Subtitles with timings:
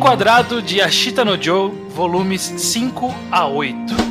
[0.00, 4.09] Enquadrado de Ashita no Joe, volumes 5 a 8.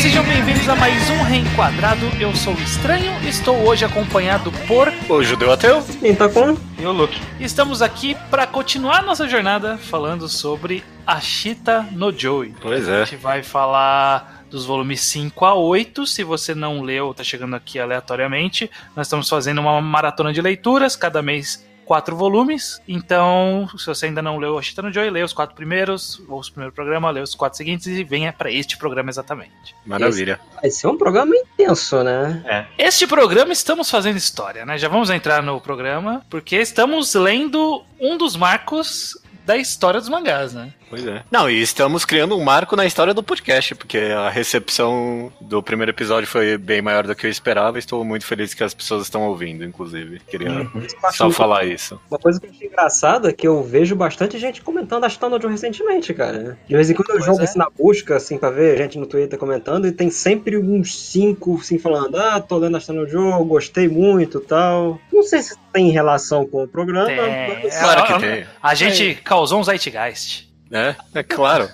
[0.00, 2.06] Sejam bem-vindos a mais um Reenquadrado.
[2.18, 5.82] Eu sou o Estranho, estou hoje acompanhado por O Judeu Ateu?
[6.00, 6.56] Quem tá com?
[6.78, 7.20] E o Luke.
[7.38, 12.54] Estamos aqui para continuar nossa jornada falando sobre Ashita no Joey.
[12.62, 13.04] Pois A é.
[13.04, 16.06] gente vai falar dos volumes 5 a 8.
[16.06, 20.96] Se você não leu, tá chegando aqui aleatoriamente, nós estamos fazendo uma maratona de leituras,
[20.96, 22.80] cada mês quatro volumes.
[22.86, 26.48] Então, se você ainda não leu Ashita no Joey, lê os quatro primeiros, ou os
[26.48, 29.74] primeiros programa, lê os quatro seguintes e venha para este programa exatamente.
[29.84, 30.38] Maravilha.
[30.62, 32.68] Vai ser um programa intenso, né?
[32.78, 34.78] Este programa estamos fazendo história, né?
[34.78, 40.54] Já vamos entrar no programa, porque estamos lendo um dos marcos da história dos mangás,
[40.54, 40.72] né?
[40.90, 41.22] Pois é.
[41.30, 45.92] Não, e estamos criando um marco na história do podcast, porque a recepção do primeiro
[45.92, 47.78] episódio foi bem maior do que eu esperava.
[47.78, 50.20] e Estou muito feliz que as pessoas estão ouvindo, inclusive.
[50.28, 50.68] Queria
[51.12, 52.00] só falar isso.
[52.10, 55.40] Uma coisa que eu achei engraçada é que eu vejo bastante gente comentando Ashton no
[55.40, 56.58] Joe recentemente, cara.
[56.68, 57.44] De vez em quando eu Pois jogo é.
[57.44, 61.56] assim na busca, assim, pra ver gente no Twitter comentando, e tem sempre uns cinco,
[61.60, 65.00] assim, falando, ah, tô lendo Ashton no Joe, gostei muito e tal.
[65.12, 67.62] Não sei se tem relação com o programa, Tem.
[67.62, 68.46] mas Claro que a, tem.
[68.60, 70.49] A gente causou um zeitgeist.
[70.70, 71.68] É, é claro.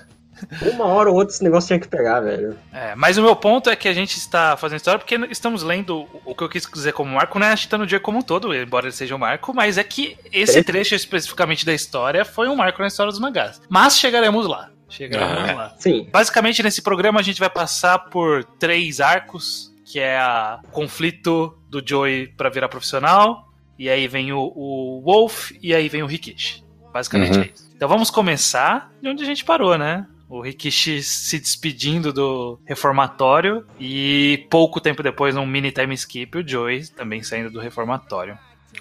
[0.73, 2.55] uma hora ou outra esse negócio tinha que pegar, velho.
[2.71, 6.07] É, mas o meu ponto é que a gente está fazendo história porque estamos lendo
[6.25, 8.53] o que eu quis dizer como marco, não é Ashita no dia como um todo,
[8.53, 12.55] embora ele seja um marco, mas é que esse trecho especificamente da história foi um
[12.55, 13.59] marco na história dos mangás.
[13.69, 14.69] Mas chegaremos lá.
[14.89, 15.73] Chegaremos lá.
[15.79, 16.07] Sim.
[16.11, 21.57] Basicamente, nesse programa a gente vai passar por três arcos, que é a- o conflito
[21.69, 26.05] do Joey para virar profissional, e aí vem o, o Wolf, e aí vem o
[26.07, 26.63] Rikishi.
[26.93, 27.43] Basicamente Uhum.
[27.43, 27.66] é isso.
[27.77, 30.07] Então vamos começar de onde a gente parou, né?
[30.27, 36.45] O Rikishi se despedindo do reformatório e pouco tempo depois, num mini time skip, o
[36.45, 38.35] Joey também saindo do reformatório.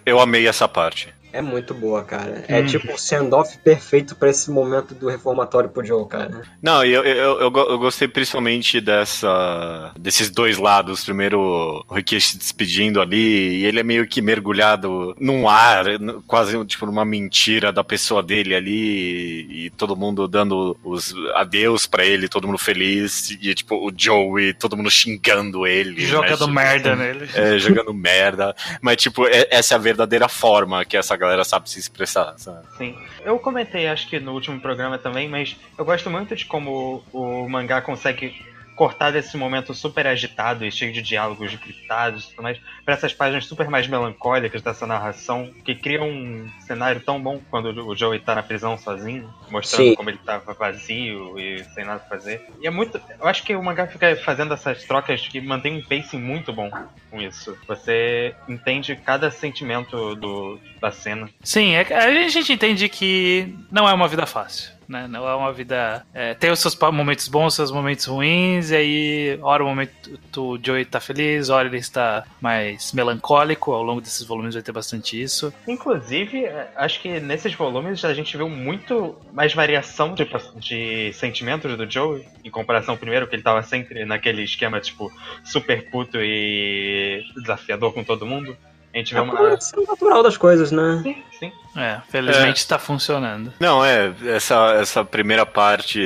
[0.05, 1.13] Eu amei essa parte.
[1.37, 2.45] É muito boa, cara.
[2.49, 2.67] É Hum.
[2.67, 6.43] tipo o send-off perfeito pra esse momento do reformatório pro Joe, cara.
[6.63, 11.05] Não, e eu, eu, eu, eu gostei principalmente dessa desses dois lados.
[11.05, 15.85] Primeiro, o Rikishi se despedindo ali, e ele é meio que mergulhado num ar,
[16.27, 22.05] quase tipo numa mentira da pessoa dele ali, e todo mundo dando os adeus pra
[22.05, 26.03] ele, todo mundo feliz, e tipo o Joey, todo mundo xingando ele.
[26.03, 26.07] né?
[26.09, 27.29] Jogando Tipo, merda nele.
[27.35, 28.55] É, jogando merda.
[28.81, 32.67] Mas, tipo, é- essa é a verdadeira forma que essa galera sabe se expressar, sabe?
[32.77, 32.97] Sim.
[33.25, 37.45] Eu comentei, acho que no último programa também, mas eu gosto muito de como o,
[37.45, 38.45] o mangá consegue
[38.77, 43.13] cortar desse momento super agitado e cheio de diálogos gritados e tudo mais, pra essas
[43.13, 48.21] páginas super mais melancólicas dessa narração, que cria um cenário tão bom quando o Joey
[48.21, 49.95] tá na prisão sozinho, mostrando Sim.
[49.95, 52.47] como ele tava vazio e sem nada pra fazer.
[52.61, 53.01] E é muito.
[53.19, 56.71] Eu acho que o mangá fica fazendo essas trocas que mantém um pacing muito bom
[57.11, 57.57] com isso.
[57.67, 61.31] Você entende cada sentimento do, da cena.
[61.43, 64.76] Sim, é, a gente entende que não é uma vida fácil.
[64.89, 65.07] Né?
[65.09, 66.05] Não é uma vida.
[66.15, 70.19] é, tem os seus momentos bons, os seus momentos ruins, e aí, hora o momento
[70.37, 73.73] o Joey tá feliz, hora ele está mais melancólico.
[73.73, 75.53] Ao longo desses volumes vai ter bastante isso.
[75.67, 81.77] Inclusive, é, acho que nesses volumes a gente viu muito mais variação de, de sentimentos
[81.77, 85.13] do Joey, em comparação ao primeiro, que ele tava sempre naquele esquema, tipo,
[85.45, 88.57] super puto e desafiador com todo mundo.
[88.95, 89.35] A gente vê É uma.
[89.35, 91.01] uma é natural das coisas, né?
[91.03, 91.53] Sim, sim.
[91.77, 93.53] É, felizmente está funcionando.
[93.61, 96.01] Não, é, essa, essa primeira parte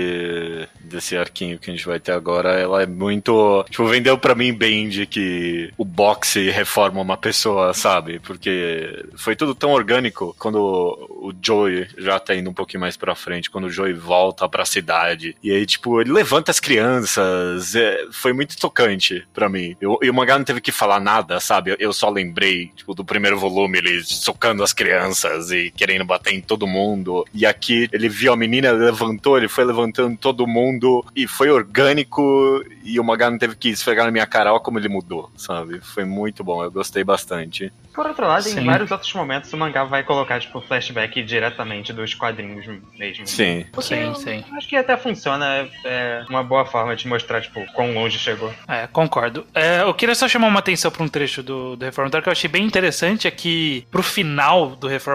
[0.80, 3.64] desse arquinho que a gente vai ter agora, ela é muito.
[3.70, 8.18] Tipo, vendeu pra mim bem de que o boxe reforma uma pessoa, sabe?
[8.18, 13.14] Porque foi tudo tão orgânico quando o Joey já tá indo um pouquinho mais pra
[13.14, 15.36] frente, quando o Joey volta pra cidade.
[15.42, 17.76] E aí, tipo, ele levanta as crianças.
[17.76, 19.76] é, foi muito tocante pra mim.
[19.80, 21.76] Eu, e o mangá não teve que falar nada, sabe?
[21.78, 25.19] Eu só lembrei, tipo, do primeiro volume, ele socando as crianças
[25.50, 27.26] e querendo bater em todo mundo.
[27.34, 31.50] E aqui ele viu a menina, ele levantou, ele foi levantando todo mundo e foi
[31.50, 32.64] orgânico.
[32.84, 35.80] E o mangá não teve que esfregar na minha cara, ó como ele mudou, sabe?
[35.80, 37.72] Foi muito bom, eu gostei bastante.
[37.94, 38.60] Por outro lado, Sim.
[38.60, 42.64] em vários outros momentos o mangá vai colocar, tipo, flashback diretamente dos quadrinhos
[42.96, 43.26] mesmo.
[43.26, 43.66] Sim.
[43.72, 44.44] Porque Sim, sim.
[44.56, 48.52] Acho que até funciona, é uma boa forma de mostrar, tipo, quão longe chegou.
[48.68, 49.44] É, concordo.
[49.54, 52.32] É, eu queria só chamar uma atenção para um trecho do, do Reformatório que eu
[52.32, 55.09] achei bem interessante, é que pro final do Reformatório,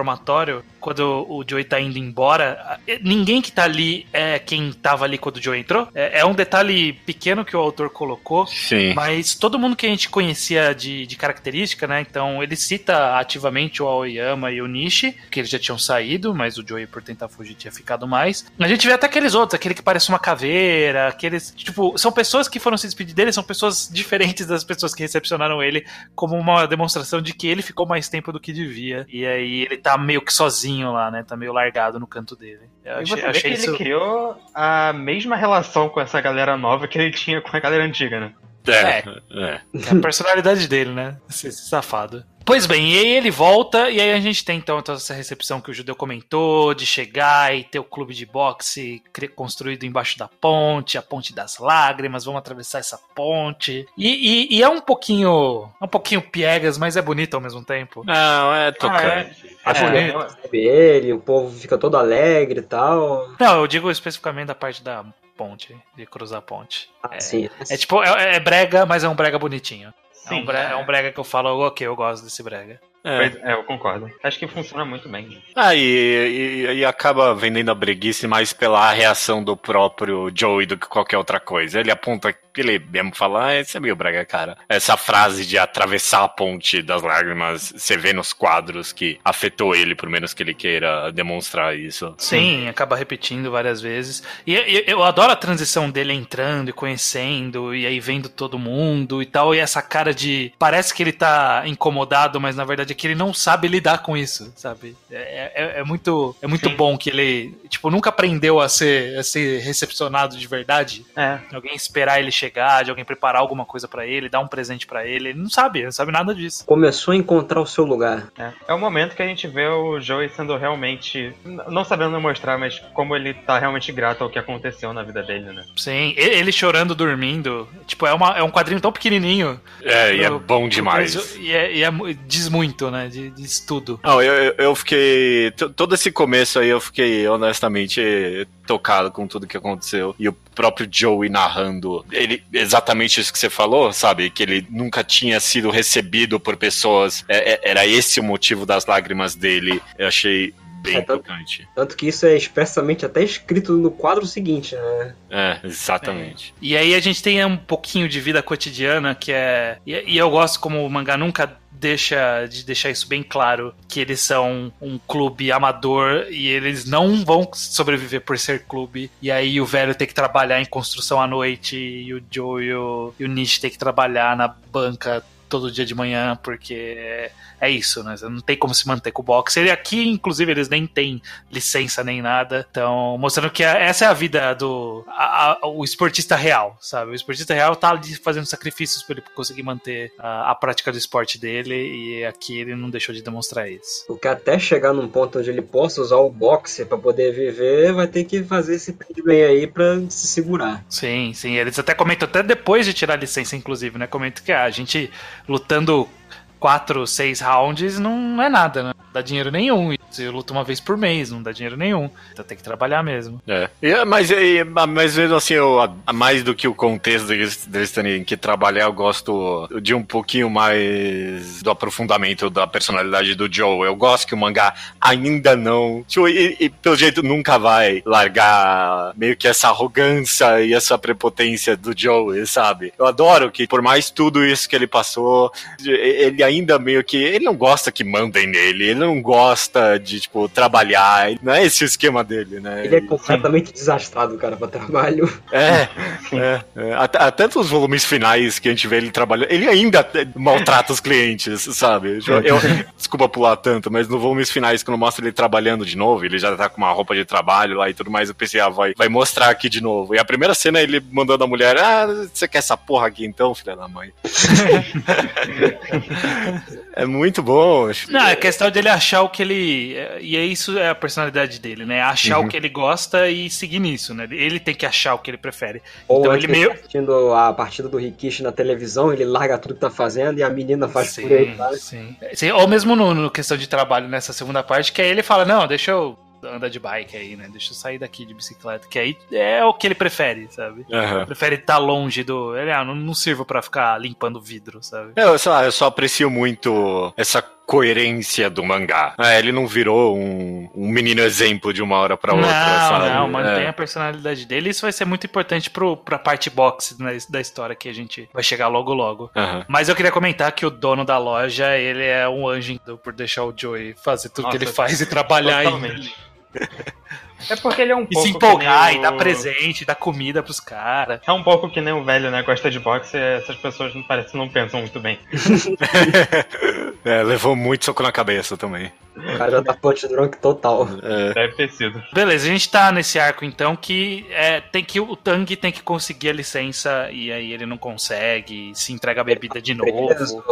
[0.86, 5.38] quando o Joey tá indo embora, ninguém que tá ali é quem tava ali quando
[5.38, 5.88] o Joey entrou.
[5.94, 8.46] É, é um detalhe pequeno que o autor colocou.
[8.46, 8.94] Sim.
[8.94, 12.00] Mas todo mundo que a gente conhecia de, de característica, né?
[12.08, 16.56] Então ele cita ativamente o Aoyama e o Nishi, que eles já tinham saído, mas
[16.56, 18.46] o Joey, por tentar fugir, tinha ficado mais.
[18.58, 21.52] A gente vê até aqueles outros, aquele que parece uma caveira, aqueles.
[21.56, 25.62] Tipo, são pessoas que foram se despedir dele, são pessoas diferentes das pessoas que recepcionaram
[25.62, 25.84] ele,
[26.14, 29.06] como uma demonstração de que ele ficou mais tempo do que devia.
[29.12, 31.22] E aí ele tá meio que sozinho lá, né?
[31.22, 32.68] Tá meio largado no canto dele.
[32.84, 33.70] Eu achei, e você vê que isso...
[33.70, 37.84] ele criou a mesma relação com essa galera nova que ele tinha com a galera
[37.84, 38.34] antiga, né?
[38.66, 39.04] É, é.
[39.30, 39.60] é.
[39.74, 41.16] é a personalidade dele, né?
[41.30, 42.24] Esse, esse safado.
[42.46, 45.68] Pois bem, e aí ele volta, e aí a gente tem então essa recepção que
[45.68, 49.02] o judeu comentou, de chegar e ter o clube de boxe
[49.34, 53.84] construído embaixo da ponte, a ponte das lágrimas, vamos atravessar essa ponte.
[53.98, 55.68] E, e, e é um pouquinho.
[55.80, 58.04] É um pouquinho piegas, mas é bonito ao mesmo tempo.
[58.06, 59.56] Não, é tocante.
[59.64, 59.78] Ah, é.
[59.78, 60.36] É bonito.
[60.52, 63.28] Ele, o povo fica todo alegre e tal.
[63.40, 65.04] Não, eu digo especificamente da parte da
[65.36, 66.88] ponte, de cruzar a ponte.
[67.02, 67.50] Ah, é, sim.
[67.68, 69.92] É tipo, é, é brega, mas é um brega bonitinho.
[70.26, 72.80] Sim, é, um brega, é um brega que eu falo, ok, eu gosto desse brega.
[73.04, 73.50] É.
[73.50, 73.54] é.
[73.54, 74.10] eu concordo.
[74.22, 75.40] Acho que funciona muito bem.
[75.54, 80.76] Ah, e, e, e, acaba vendendo a breguice mais pela reação do próprio Joey do
[80.76, 81.78] que qualquer outra coisa.
[81.78, 84.56] Ele aponta ele mesmo fala, ah, esse é meio brega, cara.
[84.68, 89.94] Essa frase de atravessar a ponte das lágrimas, você vê nos quadros que afetou ele,
[89.94, 92.14] por menos que ele queira demonstrar isso.
[92.18, 94.22] Sim, acaba repetindo várias vezes.
[94.46, 94.54] E
[94.86, 99.54] eu adoro a transição dele entrando e conhecendo, e aí vendo todo mundo e tal,
[99.54, 100.52] e essa cara de.
[100.58, 104.16] Parece que ele tá incomodado, mas na verdade é que ele não sabe lidar com
[104.16, 104.96] isso, sabe?
[105.10, 109.22] É, é, é muito, é muito bom que ele, tipo, nunca aprendeu a ser, a
[109.22, 111.04] ser recepcionado de verdade.
[111.14, 111.38] É.
[111.52, 114.86] Alguém esperar ele chegar chegar, de alguém preparar alguma coisa para ele, dar um presente
[114.86, 115.30] para ele.
[115.30, 116.64] Ele não sabe, não sabe nada disso.
[116.64, 118.28] Começou a encontrar o seu lugar.
[118.38, 118.52] É.
[118.68, 121.34] é o momento que a gente vê o Joey sendo realmente.
[121.68, 125.52] Não sabendo mostrar, mas como ele tá realmente grato ao que aconteceu na vida dele,
[125.52, 125.64] né?
[125.76, 127.68] Sim, ele chorando, dormindo.
[127.86, 129.60] Tipo, é, uma, é um quadrinho tão pequenininho.
[129.82, 131.36] É, e é bom demais.
[131.36, 131.90] E, é, e é,
[132.26, 133.08] diz muito, né?
[133.08, 134.00] Diz tudo.
[134.02, 135.50] Não, eu, eu fiquei.
[135.74, 140.14] Todo esse começo aí eu fiquei honestamente tocado com tudo que aconteceu.
[140.18, 144.30] E o próprio Joey narrando ele, exatamente isso que você falou, sabe?
[144.30, 147.24] Que ele nunca tinha sido recebido por pessoas.
[147.28, 149.80] É, é, era esse o motivo das lágrimas dele.
[149.98, 150.54] Eu achei
[150.86, 151.68] bem é, tanto, tocante.
[151.74, 155.14] Tanto que isso é expressamente até escrito no quadro seguinte, né?
[155.30, 156.54] É, exatamente.
[156.62, 156.64] É.
[156.64, 159.78] E aí a gente tem um pouquinho de vida cotidiana que é.
[159.86, 164.00] E, e eu gosto como o mangá nunca deixa de deixar isso bem claro que
[164.00, 169.10] eles são um clube amador e eles não vão sobreviver por ser clube.
[169.20, 172.74] E aí o velho tem que trabalhar em construção à noite e o Joe e
[172.74, 177.30] o, e o Nish tem que trabalhar na banca todo dia de manhã porque
[177.60, 178.14] é isso, né?
[178.22, 179.62] Não tem como se manter com o boxe.
[179.62, 182.66] E aqui, inclusive, eles nem têm licença nem nada.
[182.70, 187.12] Então, mostrando que essa é a vida do a, a, o esportista real, sabe?
[187.12, 190.98] O esportista real tá ali fazendo sacrifícios para ele conseguir manter a, a, prática do
[190.98, 194.04] esporte dele e aqui ele não deixou de demonstrar isso.
[194.06, 198.06] Porque até chegar num ponto onde ele possa usar o boxe para poder viver, vai
[198.06, 200.84] ter que fazer esse bem aí para se segurar.
[200.88, 201.56] Sim, sim.
[201.56, 204.06] Eles até comentam até depois de tirar a licença, inclusive, né?
[204.06, 205.10] Comentam que ah, a gente
[205.48, 206.08] lutando
[206.58, 208.92] quatro, seis rounds não é nada, né?
[209.16, 209.94] Dá dinheiro nenhum.
[210.10, 212.10] Você luta uma vez por mês, não dá dinheiro nenhum.
[212.34, 213.40] Então tem que trabalhar mesmo.
[213.48, 213.70] É.
[213.80, 215.78] E, mas, e, mas mesmo assim, eu,
[216.12, 220.50] mais do que o contexto deles, deles terem que trabalhar, eu gosto de um pouquinho
[220.50, 223.86] mais do aprofundamento da personalidade do Joe.
[223.86, 226.04] Eu gosto que o mangá ainda não.
[226.06, 231.74] Tipo, e, e pelo jeito nunca vai largar meio que essa arrogância e essa prepotência
[231.74, 232.92] do Joe, sabe?
[232.98, 235.50] Eu adoro que, por mais tudo isso que ele passou,
[235.82, 237.16] ele ainda meio que.
[237.16, 241.30] Ele não gosta que mandem nele, ele gosta de, tipo, trabalhar.
[241.42, 242.84] Não é esse o esquema dele, né?
[242.84, 243.74] Ele é completamente Sim.
[243.74, 245.32] desastrado, cara, pra trabalho.
[245.52, 245.88] É,
[246.32, 246.60] é.
[246.76, 246.94] é.
[246.94, 251.00] Até, até os volumes finais que a gente vê ele trabalhando, ele ainda maltrata os
[251.00, 252.18] clientes, sabe?
[252.26, 252.58] Eu, eu,
[252.96, 256.56] desculpa pular tanto, mas no volumes finais, quando mostra ele trabalhando de novo, ele já
[256.56, 259.08] tá com uma roupa de trabalho lá e tudo mais, eu pensei, ah, vai, vai
[259.08, 260.14] mostrar aqui de novo.
[260.14, 263.24] E a primeira cena é ele mandando a mulher, ah, você quer essa porra aqui
[263.24, 264.12] então, filha da mãe?
[266.94, 267.88] é muito bom.
[268.08, 269.96] Não, é questão dele achar o que ele.
[270.20, 272.02] E é isso é a personalidade dele, né?
[272.02, 272.46] Achar uhum.
[272.46, 274.26] o que ele gosta e seguir nisso, né?
[274.30, 275.82] Ele tem que achar o que ele prefere.
[276.08, 276.72] Ou então ele meio.
[276.72, 280.50] assistindo a partida do Rikishi na televisão, ele larga tudo que tá fazendo e a
[280.50, 281.54] menina faz sim, por ele.
[281.54, 281.72] Tá?
[281.74, 282.16] Sim.
[282.34, 282.50] sim.
[282.50, 285.66] Ou mesmo no, no questão de trabalho nessa segunda parte, que aí ele fala: Não,
[285.66, 287.48] deixa eu anda de bike aí, né?
[287.50, 288.86] Deixa eu sair daqui de bicicleta.
[288.88, 290.86] Que aí é o que ele prefere, sabe?
[290.88, 291.26] Uhum.
[291.26, 292.56] Prefere estar longe do.
[292.56, 295.12] Ele, ah, não, não sirvo para ficar limpando vidro, sabe?
[295.16, 299.14] Eu, sei lá, eu só aprecio muito essa coerência do mangá.
[299.18, 303.10] É, ele não virou um, um menino exemplo de uma hora pra outra, não, sabe?
[303.10, 303.68] não, mantém É.
[303.68, 304.70] a personalidade dele.
[304.70, 308.28] Isso vai ser muito importante pro, pra parte box né, da história que a gente
[308.32, 309.30] vai chegar logo logo.
[309.34, 309.64] Aham.
[309.68, 313.44] Mas eu queria comentar que o dono da loja, ele é um anjo por deixar
[313.44, 316.14] o Joey fazer tudo que Nossa, ele faz e trabalhar Totalmente.
[317.50, 318.22] É porque ele é um e pouco.
[318.22, 321.20] se empolgar nem e dar o- presente, dar comida pros caras.
[321.26, 322.42] É um pouco que nem o velho, né?
[322.42, 325.18] Gosta de boxe, essas pessoas não parecem que não pensam muito bem.
[327.04, 328.90] É, levou muito soco na cabeça também.
[329.16, 330.88] O cara já tá punch drunk total.
[331.02, 331.32] É.
[331.32, 332.02] Deve ter sido.
[332.12, 335.82] Beleza, a gente tá nesse arco então que é, tem que o Tang tem que
[335.82, 340.08] conseguir a licença e aí ele não consegue, se entrega a bebida de novo.
[340.08, 340.42] Preso,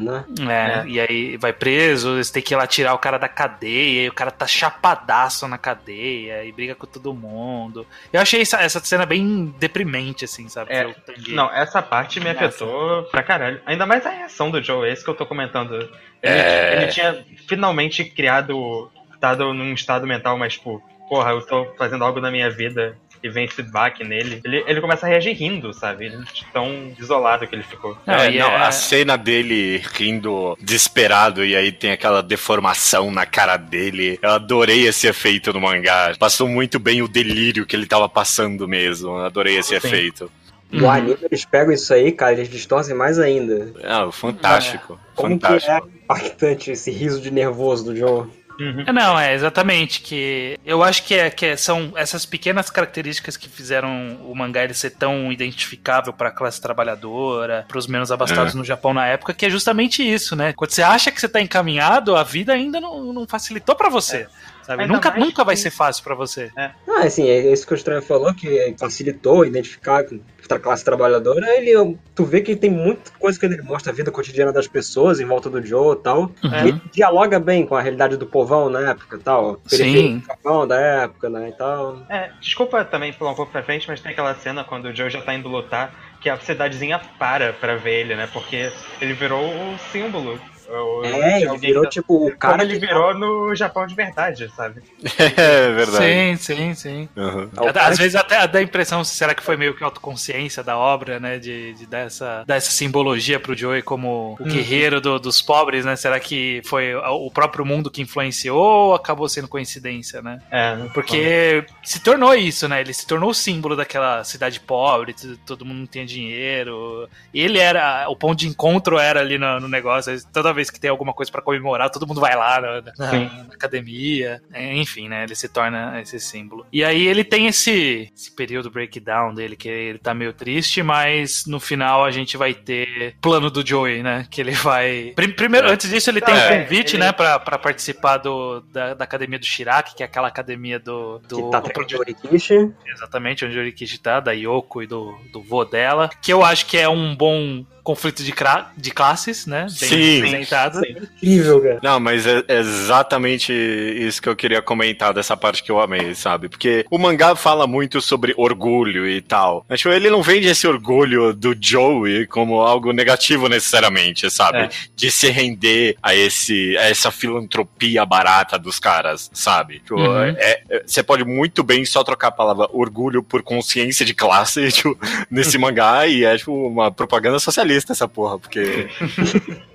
[0.00, 0.24] né?
[0.40, 0.84] É, É.
[0.86, 4.08] e aí vai preso, eles têm que ir lá tirar o cara da cadeia, e
[4.08, 7.86] o cara tá chapadaço na cadeia e briga com todo mundo.
[8.12, 10.72] Eu achei essa, essa cena bem deprimente, assim, sabe?
[10.72, 10.94] É,
[11.28, 12.46] Não, essa parte me Nossa.
[12.46, 13.60] afetou pra caralho.
[13.66, 15.88] Ainda mais a reação do Joe, esse que eu tô comentando.
[16.22, 16.76] Ele, É.
[16.82, 22.20] ele tinha finalmente criado, estado num estado mental mais, tipo, porra, eu tô fazendo algo
[22.20, 24.40] na minha vida e vem baque nele.
[24.44, 26.08] Ele, ele começa a reagir rindo, sabe?
[26.08, 27.98] De tão isolado que ele ficou.
[28.06, 33.10] Não, É, e não, é- a cena dele rindo desesperado e aí tem aquela deformação
[33.10, 34.18] na cara dele.
[34.22, 36.12] Eu adorei esse efeito no mangá.
[36.18, 39.08] Passou muito bem o delírio que ele tava passando mesmo.
[39.08, 39.86] Eu adorei esse Sim.
[39.88, 40.30] efeito.
[40.70, 40.90] No Uhum.
[40.90, 43.72] anime eles pegam isso aí, cara, eles distorcem mais ainda.
[43.84, 45.00] Ah, fantástico.
[45.14, 45.82] Como fantástico.
[45.88, 48.26] que é impactante esse riso de nervoso do Joe.
[48.60, 48.82] Uhum.
[48.86, 53.36] É, Não, é exatamente que eu acho que, é, que é- são essas pequenas características
[53.36, 58.10] que fizeram o mangá ele ser tão identificável para a classe trabalhadora, para os menos
[58.10, 60.52] abastados no Japão na época, que é justamente isso, né?
[60.54, 64.26] Quando você acha que você tá encaminhado, a vida ainda não, não facilitou para você.
[64.68, 64.82] Sabe?
[64.82, 66.50] Ainda Nunca, nunca vai que- ser fácil para você.
[66.54, 70.20] Ah, assim, é isso que o Estranho falou, que facilitou identificar com
[70.50, 71.46] a classe trabalhadora.
[71.56, 75.20] Ele, tu vê que tem muita coisa que ele mostra a vida cotidiana das pessoas
[75.20, 76.20] em volta do Joe e tal.
[76.44, 76.50] Uhum.
[76.64, 79.58] E ele dialoga bem com a realidade do povão na época e tal.
[79.66, 80.18] Sim.
[80.18, 82.02] do Japão da época, né, e tal.
[82.10, 85.08] É, desculpa também pular um pouco pra frente, mas tem aquela cena quando o Joe
[85.08, 88.28] já tá indo lutar, que a cidadezinha para pra ver ele, né?
[88.30, 88.70] Porque
[89.00, 90.38] ele virou o símbolo.
[90.70, 93.86] O- de É, ele virou que- tipo o Como cara ele que- virou no Japão
[93.86, 94.82] de verdade, sabe?
[95.36, 96.04] É verdade.
[96.04, 97.08] Sim, sim, sim.
[97.16, 97.48] Uhum.
[97.74, 101.18] É Às vezes até dá a impressão, será que foi meio que autoconsciência da obra,
[101.20, 101.38] né?
[101.38, 105.84] De, de dar, essa, dar essa simbologia pro Joey como o guerreiro do- dos pobres,
[105.84, 105.96] né?
[105.96, 108.58] Será que foi o próprio mundo que influenciou
[108.88, 110.38] ou acabou sendo coincidência, né?
[110.50, 112.80] É, Porque se tornou isso, né?
[112.80, 115.14] Ele se tornou o símbolo daquela cidade pobre,
[115.46, 117.08] todo mundo não tinha dinheiro.
[117.32, 118.06] Ele era.
[118.08, 120.14] O ponto de encontro era ali no, no negócio.
[120.32, 123.12] Toda vez que tem alguma coisa pra comemorar, todo mundo vai lá na, na-
[123.44, 124.42] na academia.
[124.52, 125.24] É, Enfim, né?
[125.24, 126.66] Ele se torna esse símbolo.
[126.72, 131.46] E aí ele tem esse, esse período breakdown dele, que ele tá meio triste, mas
[131.46, 134.26] no final a gente vai ter plano do Joey, né?
[134.30, 135.12] Que ele vai.
[135.16, 135.72] Prim- Primeiro, É.
[135.72, 137.12] antes disso, ele tem É, um convite, ele- né?
[137.12, 141.18] Pra, pra participar do, da, da academia do Shiraki, que é aquela academia do.
[141.20, 142.72] do que tá do treinando o Orikishi.
[142.86, 146.08] Exatamente, onde o Rikishi tá, da Yoko e do, do vô dela.
[146.20, 148.34] Que eu acho que é um bom conflito de,
[148.76, 149.60] de classes, né?
[149.80, 150.14] Bem Sim.
[150.20, 150.80] representado.
[150.86, 151.80] Incrível, cara.
[151.82, 156.50] Não, mas é exatamente isso que eu queria comentar dessa parte que eu amei, sabe?
[156.50, 159.64] Porque o mangá fala muito sobre orgulho e tal.
[159.66, 164.58] Mas tipo, ele não vende esse orgulho do Joey como algo negativo necessariamente, sabe?
[164.58, 164.68] É.
[164.94, 169.78] De se render a, esse, a essa filantropia barata dos caras, sabe?
[169.80, 170.18] Tipo, Uhum.
[170.24, 174.68] é- é- Você pode muito bem só trocar a palavra orgulho por consciência de classe
[174.72, 174.98] tipo,
[175.30, 178.88] nesse mangá e é tipo uma propaganda socialista essa porra, porque.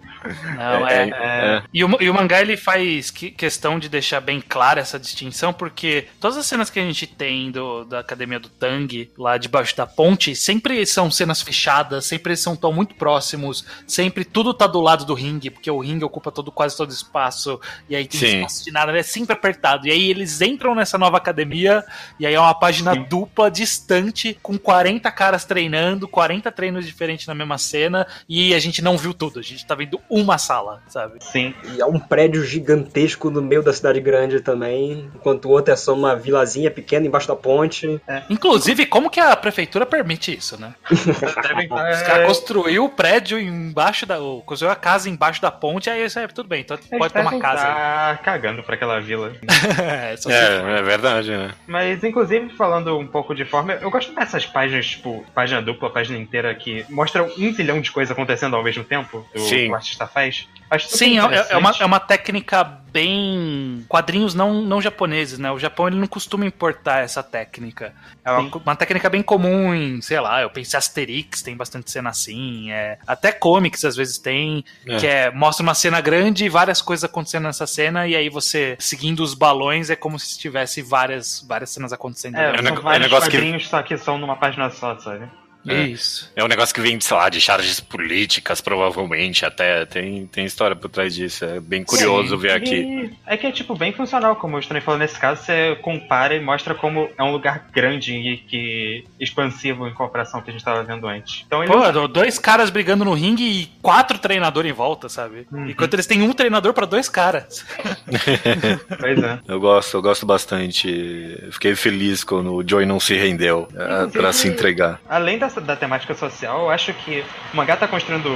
[0.58, 1.10] Não, é.
[1.10, 5.00] é- E o, e o mangá ele faz que- questão de deixar bem clara essa
[5.00, 9.38] distinção, porque todas as cenas que a gente tem do, da academia do Tang, lá
[9.38, 14.68] debaixo da ponte, sempre são cenas fechadas, sempre são tão muito próximos, sempre tudo tá
[14.68, 18.06] do lado do ringue, porque o ringue ocupa todo, quase todo o espaço, e aí
[18.08, 18.38] tem Sim.
[18.38, 19.88] espaço de nada, é sempre apertado.
[19.88, 21.84] E aí eles entram nessa nova academia,
[22.20, 23.04] e aí é uma página Sim.
[23.10, 28.82] dupla, distante, com 40 caras treinando, 40 treinos diferentes na mesma cena, e a gente
[28.82, 31.18] não viu tudo, a gente tá vendo uma sala, sabe?
[31.22, 31.54] Sim.
[31.76, 35.76] E é um prédio gigantesco no meio da cidade grande também, enquanto o outro é
[35.76, 38.00] só uma vilazinha pequena embaixo da ponte.
[38.30, 40.76] Inclusive, como que a prefeitura permite isso, né?
[40.92, 44.20] Os caras construiu o prédio embaixo da.
[44.20, 47.14] ou Construiu a casa embaixo da ponte, aí isso é tudo bem, então eles pode
[47.14, 47.62] ter uma casa.
[47.62, 49.34] estar cagando pra aquela vila.
[49.82, 51.52] é, É, é verdade, né?
[51.66, 56.18] Mas, inclusive, falando um pouco de forma, eu gosto dessas páginas, tipo, página dupla, página
[56.18, 59.26] inteira, que mostram um zilhão de coisas acontecendo ao mesmo tempo.
[59.34, 59.70] Do Sim.
[59.70, 60.48] o artista faz.
[60.70, 63.86] Acho Sim, é, é uma, é uma técnica bem.
[63.88, 65.52] quadrinhos não, não japoneses, né?
[65.52, 67.94] O Japão ele não costuma importar essa técnica.
[68.26, 72.10] É uma, uma técnica bem comum em, sei lá, eu pensei Asterix, tem bastante cena
[72.10, 72.72] assim.
[72.72, 74.98] É, até comics às vezes tem, É.
[74.98, 78.76] que é mostra uma cena grande e várias coisas acontecendo nessa cena, e aí você,
[78.80, 82.38] seguindo os balões, é como se tivesse várias, várias cenas acontecendo.
[82.38, 84.98] É, É um são é vários negócio que- quadrinhos, só que são numa página só,
[84.98, 85.28] sabe?
[85.66, 86.32] Isso.
[86.36, 89.86] É um negócio que vem, sei lá, de charges políticas, provavelmente, até.
[89.86, 91.46] Tem, tem história por trás disso.
[91.46, 92.38] É bem curioso Sim.
[92.38, 92.76] ver aqui.
[92.76, 96.36] E é que é tipo bem funcional, como o Stone falou nesse caso, você compara
[96.36, 100.54] e mostra como é um lugar grande e que expansivo em comparação ao que a
[100.54, 101.44] gente tava vendo antes.
[101.48, 105.48] Então ele Pô, do- dois caras brigando no ringue e quatro treinadores em volta, sabe?
[105.52, 105.70] Uhum.
[105.70, 107.66] Enquanto eles têm um treinador pra dois caras.
[109.00, 109.40] Pois é.
[109.48, 111.38] Eu gosto, eu gosto bastante.
[111.52, 115.00] Fiquei feliz quando o Joey não se rendeu é, pra se entregar.
[115.10, 118.30] Além dessa, da temática social, eu acho que o mangá tá construindo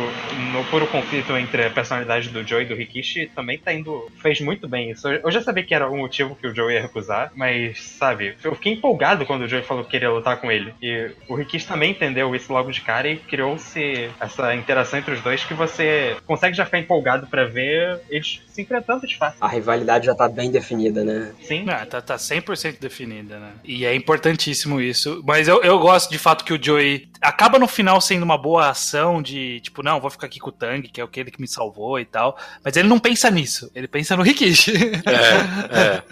[0.52, 4.10] no puro conflito entre a personalidade do Joey e do Rikishi e também tá indo.
[4.22, 5.08] fez muito bem isso.
[5.08, 8.56] Eu já sabia que era o motivo que o Joey ia recusar, mas, sabe, eu
[8.56, 10.74] fiquei empolgado quando o Joey falou que queria lutar com ele.
[10.82, 15.22] E o Rikishi também entendeu isso logo de cara e criou-se essa interação entre os
[15.22, 19.38] dois que você consegue já ficar empolgado pra ver eles se enfrentando de fato.
[19.40, 21.34] A rivalidade já tá bem definida, né?
[21.42, 21.66] Sim.
[21.70, 23.52] Ah, tá, tá 100% definida, né?
[23.64, 25.24] E é importantíssimo isso.
[25.26, 28.70] Mas eu, eu gosto de fato que o Joey acaba no final sendo uma boa
[28.70, 31.48] ação de, tipo, não, vou ficar aqui com o Tang, que é aquele que me
[31.48, 32.38] salvou e tal.
[32.64, 33.72] Mas ele não pensa nisso.
[33.74, 34.74] Ele pensa no Rikishi.
[35.08, 36.04] É, é.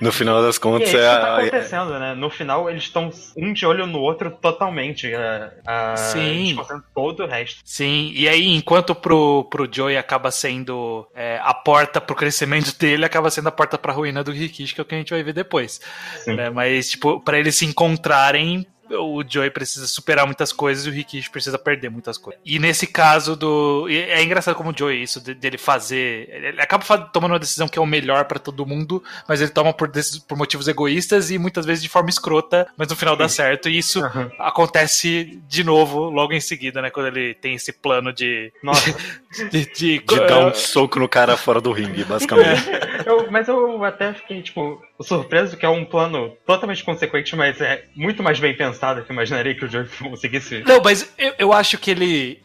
[0.00, 1.18] No final das E é contas, isso que é.
[1.18, 2.14] tá acontecendo, né?
[2.14, 5.12] No final, eles estão um de olho no outro totalmente.
[5.14, 6.46] A, a, Sim.
[6.46, 7.60] desconcentrando todo o resto.
[7.64, 13.04] Sim, e aí, enquanto pro, pro Joey acaba sendo é, a porta pro crescimento dele,
[13.04, 15.22] acaba sendo a porta pra ruína do Rikishi, que é o que a gente vai
[15.22, 15.80] ver depois.
[16.24, 16.34] Sim.
[16.34, 16.50] né?
[16.50, 21.30] Mas, tipo, pra eles se encontrarem, o Joey precisa superar muitas coisas e o Rikishi
[21.30, 22.40] precisa perder muitas coisas.
[22.44, 23.86] E nesse caso do.
[23.88, 26.28] É engraçado como o Joey, isso de- dele fazer.
[26.30, 29.72] Ele acaba tomando uma decisão que é o melhor pra todo mundo, mas ele toma
[29.72, 29.90] por,
[30.28, 33.68] por motivos egoístas e muitas vezes de forma escrota, mas no final dá certo.
[33.68, 34.30] E isso Aham.
[34.38, 36.90] acontece de novo logo em seguida, né?
[36.90, 38.52] Quando ele tem esse plano de.
[38.62, 38.94] Nossa.
[39.50, 42.62] de, de- De dar um soco no cara fora do ringue, basicamente.
[43.06, 47.84] Eu- mas eu até fiquei, tipo, surpreso que é um plano totalmente consequente, mas é
[47.94, 50.62] muito mais bem pensado que eu imaginaria que o Joey conseguisse.
[50.66, 52.42] Não, mas eu, eu acho que ele.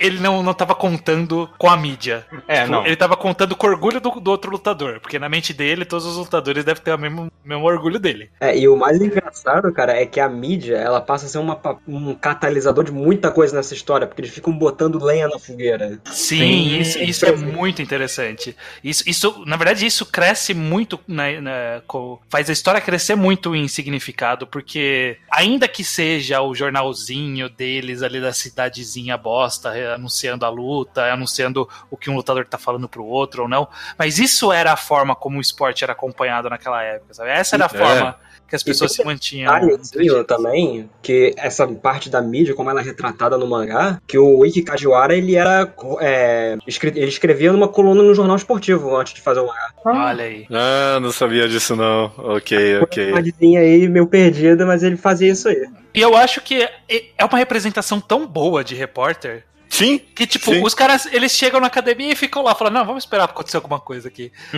[0.00, 2.26] Ele não, não tava contando com a mídia.
[2.46, 2.86] É, Tipo, não.
[2.86, 5.00] Ele tava contando com o orgulho do, do outro lutador.
[5.00, 8.30] Porque na mente dele, todos os lutadores devem ter o mesmo, mesmo orgulho dele.
[8.40, 11.58] É, e o mais engraçado, cara, é que a mídia, ela passa a ser uma
[11.86, 15.98] um catalisador de muita coisa nessa história, porque eles ficam botando lenha na fogueira.
[16.06, 18.56] Sim, Sim, isso, isso é muito interessante.
[18.82, 23.54] Isso, isso, na verdade, isso cresce muito, na, na- co- faz a história crescer muito
[23.54, 30.44] em significado, porque ainda que seja o jornalzinho deles ali da cidadezinha bosta, eh, anunciando
[30.44, 34.52] a luta, anunciando o que um lutador tá falando pro outro ou não, mas isso
[34.52, 37.30] era a forma como o esporte era acompanhado naquela época, sabe?
[37.30, 37.78] Essa era a É.
[37.78, 38.16] forma
[38.48, 39.52] que as pessoas se mantinham.
[39.52, 44.44] Detalhezinho também, que essa parte da mídia, como ela é retratada no mangá, que o
[44.44, 45.72] Ikki Kajiwara, ele era.
[46.00, 49.72] é, ele escrevia numa coluna no jornal esportivo antes de fazer o mangá.
[49.84, 50.46] Olha aí.
[50.50, 52.12] Ah, não sabia disso não.
[52.16, 53.12] Ok, ok.
[53.12, 53.20] Uma
[53.58, 55.68] aí meio perdida, mas ele fazia isso aí.
[55.94, 60.62] E eu acho que é uma representação tão boa de repórter Sim, Que, tipo, Sim.
[60.64, 63.56] os caras, eles chegam na academia e ficam lá, falando, não, vamos esperar pra acontecer
[63.56, 64.32] alguma coisa aqui.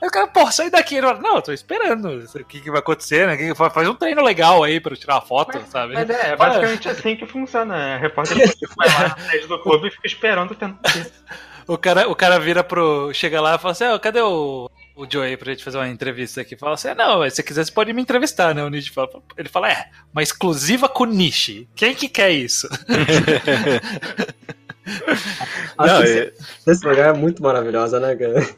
[0.00, 0.96] Aí o cara, pô, sai daqui.
[0.96, 2.08] Ele fala, não, eu tô esperando.
[2.08, 3.54] O que, que vai acontecer, né?
[3.54, 5.94] Faz um treino legal aí pra eu tirar uma foto, sabe?
[5.94, 7.94] Mas é, é basicamente assim que funciona.
[7.94, 8.36] A repórter
[8.76, 10.78] vai lá na sede do clube e fica esperando tendo
[11.66, 13.12] O cara, o cara vira pro.
[13.14, 15.88] Chega lá e fala assim: "Ah, cadê o, o Joe aí pra gente fazer uma
[15.88, 16.56] entrevista aqui?
[16.56, 18.62] Fala assim: não, mas se você quiser, você pode me entrevistar, né?
[18.62, 19.08] O Nishi fala.
[19.36, 21.68] Ele fala: é, uma exclusiva com o Nishi.
[21.74, 22.68] Quem que quer isso?
[25.78, 26.32] Acho Não, que é-
[26.66, 28.48] esse mangá é muito maravilhosa, né, cara?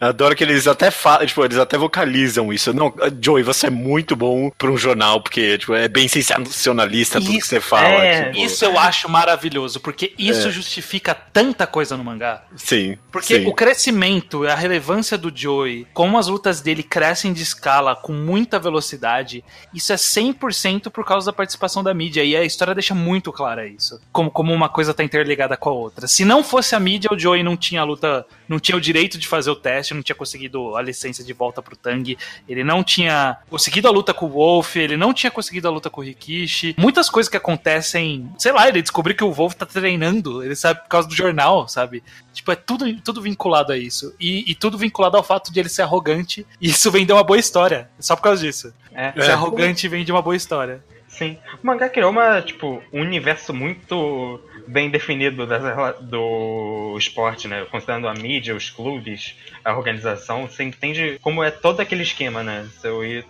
[0.00, 2.72] Adoro que eles até falam, tipo, eles até vocalizam isso.
[2.72, 7.32] Não, Joey, você é muito bom pra um jornal, porque tipo, é bem sensacionalista tudo
[7.38, 7.88] que você fala.
[7.88, 10.50] é, tipo, Isso eu acho maravilhoso, porque isso É.
[10.50, 12.42] justifica tanta coisa no mangá.
[12.56, 12.96] Sim.
[13.12, 13.46] Porque sim.
[13.46, 18.58] o crescimento, a relevância do Joey, como as lutas dele crescem de escala com muita
[18.58, 22.24] velocidade, isso é 100% por causa da participação da mídia.
[22.24, 24.00] E a história deixa muito clara isso.
[24.12, 26.06] Como, como uma coisa tá interligada com a outra.
[26.06, 29.18] Se não fosse a mídia, o Joey não tinha a luta, não tinha o direito
[29.18, 32.16] de fazer o teste, não tinha conseguido a licença de volta pro Tang,
[32.48, 35.90] ele não tinha conseguido a luta com o Wolf, ele não tinha conseguido a luta
[35.90, 36.74] com o Rikishi.
[36.78, 40.80] Muitas coisas que acontecem, sei lá, ele descobriu que o Wolf tá treinando, ele sabe
[40.80, 42.02] por causa do jornal, sabe?
[42.32, 44.14] Tipo, é tudo, tudo vinculado a isso.
[44.18, 46.46] E, e tudo vinculado ao fato de ele ser arrogante.
[46.60, 47.90] E isso vem de uma boa história.
[47.98, 48.72] Só por causa disso.
[48.92, 49.12] É.
[49.12, 50.82] Ser arrogante vem de uma boa história.
[51.08, 51.36] Sim.
[51.62, 55.46] O mangá criou uma, tipo, um universo muito bem definido
[56.00, 57.66] do esporte, né?
[57.70, 62.68] Considerando a mídia, os clubes, a organização, você entende como é todo aquele esquema, né?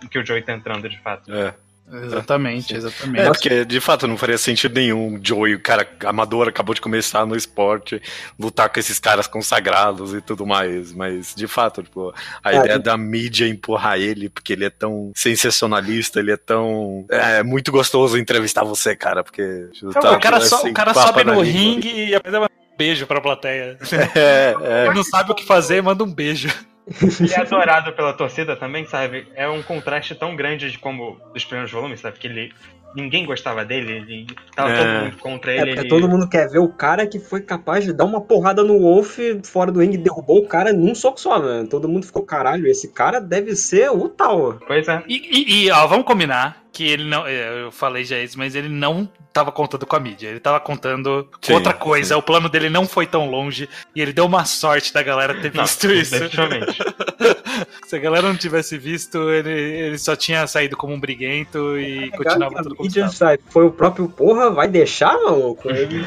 [0.09, 1.33] Que o Joey tá entrando de fato.
[1.33, 1.53] É.
[1.91, 3.21] Exatamente, exatamente.
[3.21, 7.25] É, porque de fato não faria sentido nenhum Joey, o cara amador, acabou de começar
[7.25, 8.01] no esporte,
[8.39, 10.93] lutar com esses caras consagrados e tudo mais.
[10.93, 15.11] Mas de fato, tipo, a é, ideia da mídia empurrar ele, porque ele é tão
[15.15, 17.05] sensacionalista, ele é tão.
[17.09, 19.69] É muito gostoso entrevistar você, cara, porque.
[19.93, 23.21] Tá, o cara, assim, so, o cara sobe no ringue e apresenta um beijo pra
[23.21, 23.77] plateia.
[24.15, 24.85] É, é.
[24.85, 26.49] Ele não sabe o que fazer, manda um beijo.
[27.19, 29.27] Ele é adorado pela torcida também, sabe?
[29.35, 32.19] É um contraste tão grande de como dos primeiros volumes, sabe?
[32.19, 32.53] Que ele.
[32.93, 34.75] Ninguém gostava dele, ele, tava é.
[34.75, 35.69] todo mundo contra ele.
[35.69, 35.87] É, ele...
[35.87, 39.17] todo mundo quer ver o cara que foi capaz de dar uma porrada no Wolf
[39.45, 41.65] fora do ringue e derrubou o cara num soco só, né?
[41.69, 44.59] Todo mundo ficou, caralho, esse cara deve ser o tal.
[44.67, 45.01] Pois é.
[45.07, 47.27] E, e, e ó, vamos combinar que ele não.
[47.27, 50.29] É, eu falei já isso, mas ele não tava contando com a mídia.
[50.29, 52.15] Ele tava contando sim, outra coisa.
[52.15, 52.19] Sim.
[52.19, 55.51] O plano dele não foi tão longe e ele deu uma sorte da galera ter
[55.51, 56.11] visto não, isso.
[56.11, 56.77] Definitivamente.
[57.87, 62.05] Se a galera não tivesse visto, ele, ele só tinha saído como um briguento e
[62.05, 65.69] é, continuava tudo como mídia, sabe, Foi o próprio porra, vai deixar, maluco?
[65.71, 66.01] Ele...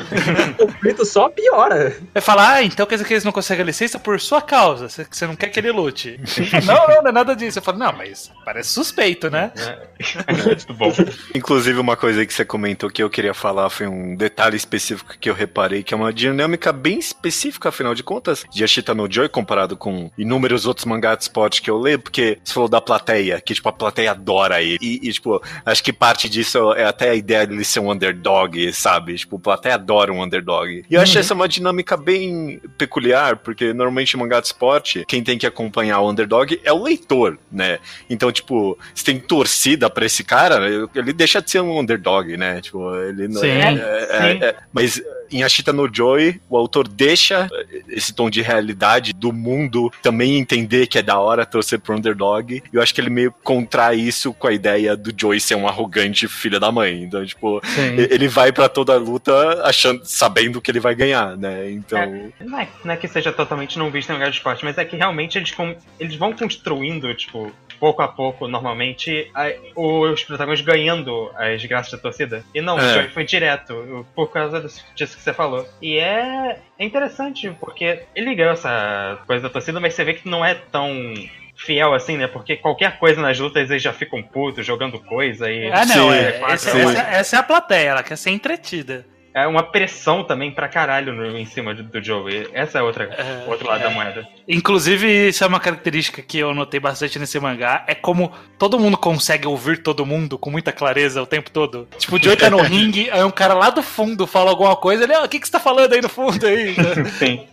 [0.58, 1.96] o conflito só piora.
[2.12, 4.88] Vai falar, ah, então quer dizer que eles não conseguem a licença por sua causa.
[4.88, 6.20] Você não quer que ele lute.
[6.66, 7.58] não, não, não é nada disso.
[7.58, 9.52] Eu falo, não, mas parece suspeito, né?
[9.56, 10.53] É.
[10.54, 10.92] Muito bom.
[11.34, 15.28] Inclusive, uma coisa que você comentou que eu queria falar foi um detalhe específico que
[15.28, 19.28] eu reparei, que é uma dinâmica bem específica, afinal de contas, de Ashita no Joy
[19.28, 23.40] comparado com inúmeros outros mangás de spot que eu leio, porque você falou da plateia,
[23.40, 24.78] que tipo, a plateia adora ele.
[24.80, 28.72] E, e, tipo, acho que parte disso é até a ideia dele ser um underdog,
[28.72, 29.16] sabe?
[29.16, 30.84] Tipo, a plateia adora um underdog.
[30.88, 31.20] E eu acho uhum.
[31.20, 36.00] essa uma dinâmica bem peculiar, porque normalmente em mangá de esporte, quem tem que acompanhar
[36.00, 37.78] o underdog é o leitor, né?
[38.08, 42.36] Então, tipo, você tem torcida pra esse cara cara, ele deixa de ser um underdog,
[42.36, 42.60] né?
[42.60, 46.86] Tipo, ele não sim, é, é, é, é, Mas em Ashita no Joy, o autor
[46.86, 47.48] deixa
[47.88, 52.62] esse tom de realidade do mundo também entender que é da hora torcer pro underdog.
[52.72, 55.66] E eu acho que ele meio contrai isso com a ideia do Joy ser um
[55.66, 57.02] arrogante filho da mãe.
[57.02, 57.96] Então, tipo, Sim.
[58.10, 61.70] ele vai para toda a luta achando, sabendo que ele vai ganhar, né?
[61.70, 61.98] Então.
[61.98, 62.06] É,
[62.40, 64.84] não, é, não, é, que seja totalmente não visto em lugar de esporte, mas é
[64.84, 65.54] que realmente eles,
[65.98, 67.52] eles vão construindo, tipo,
[67.84, 72.42] pouco a pouco, normalmente, a, os protagonistas ganhando as graças da torcida.
[72.54, 73.10] E não, é.
[73.10, 74.58] foi direto, por causa
[74.94, 75.68] disso que você falou.
[75.82, 80.26] E é, é interessante, porque ele ganhou essa coisa da torcida, mas você vê que
[80.26, 81.12] não é tão
[81.54, 82.26] fiel assim, né?
[82.26, 85.70] Porque qualquer coisa nas lutas eles já ficam putos, jogando coisa e.
[85.70, 89.48] Ah, não, sim, é, essa, essa, essa, é a plateia, ela quer ser entretida é
[89.48, 92.48] uma pressão também pra caralho no, em cima do, do Joe.
[92.52, 93.84] Essa é outra é, outro lado é.
[93.84, 94.28] da moeda.
[94.48, 97.84] Inclusive, isso é uma característica que eu notei bastante nesse mangá.
[97.88, 101.88] É como todo mundo consegue ouvir todo mundo com muita clareza o tempo todo.
[101.98, 105.02] Tipo, o Joe tá no ringue, aí um cara lá do fundo fala alguma coisa,
[105.02, 106.76] ele, ah, o que, que você tá falando aí no fundo aí?
[107.18, 107.44] Sim.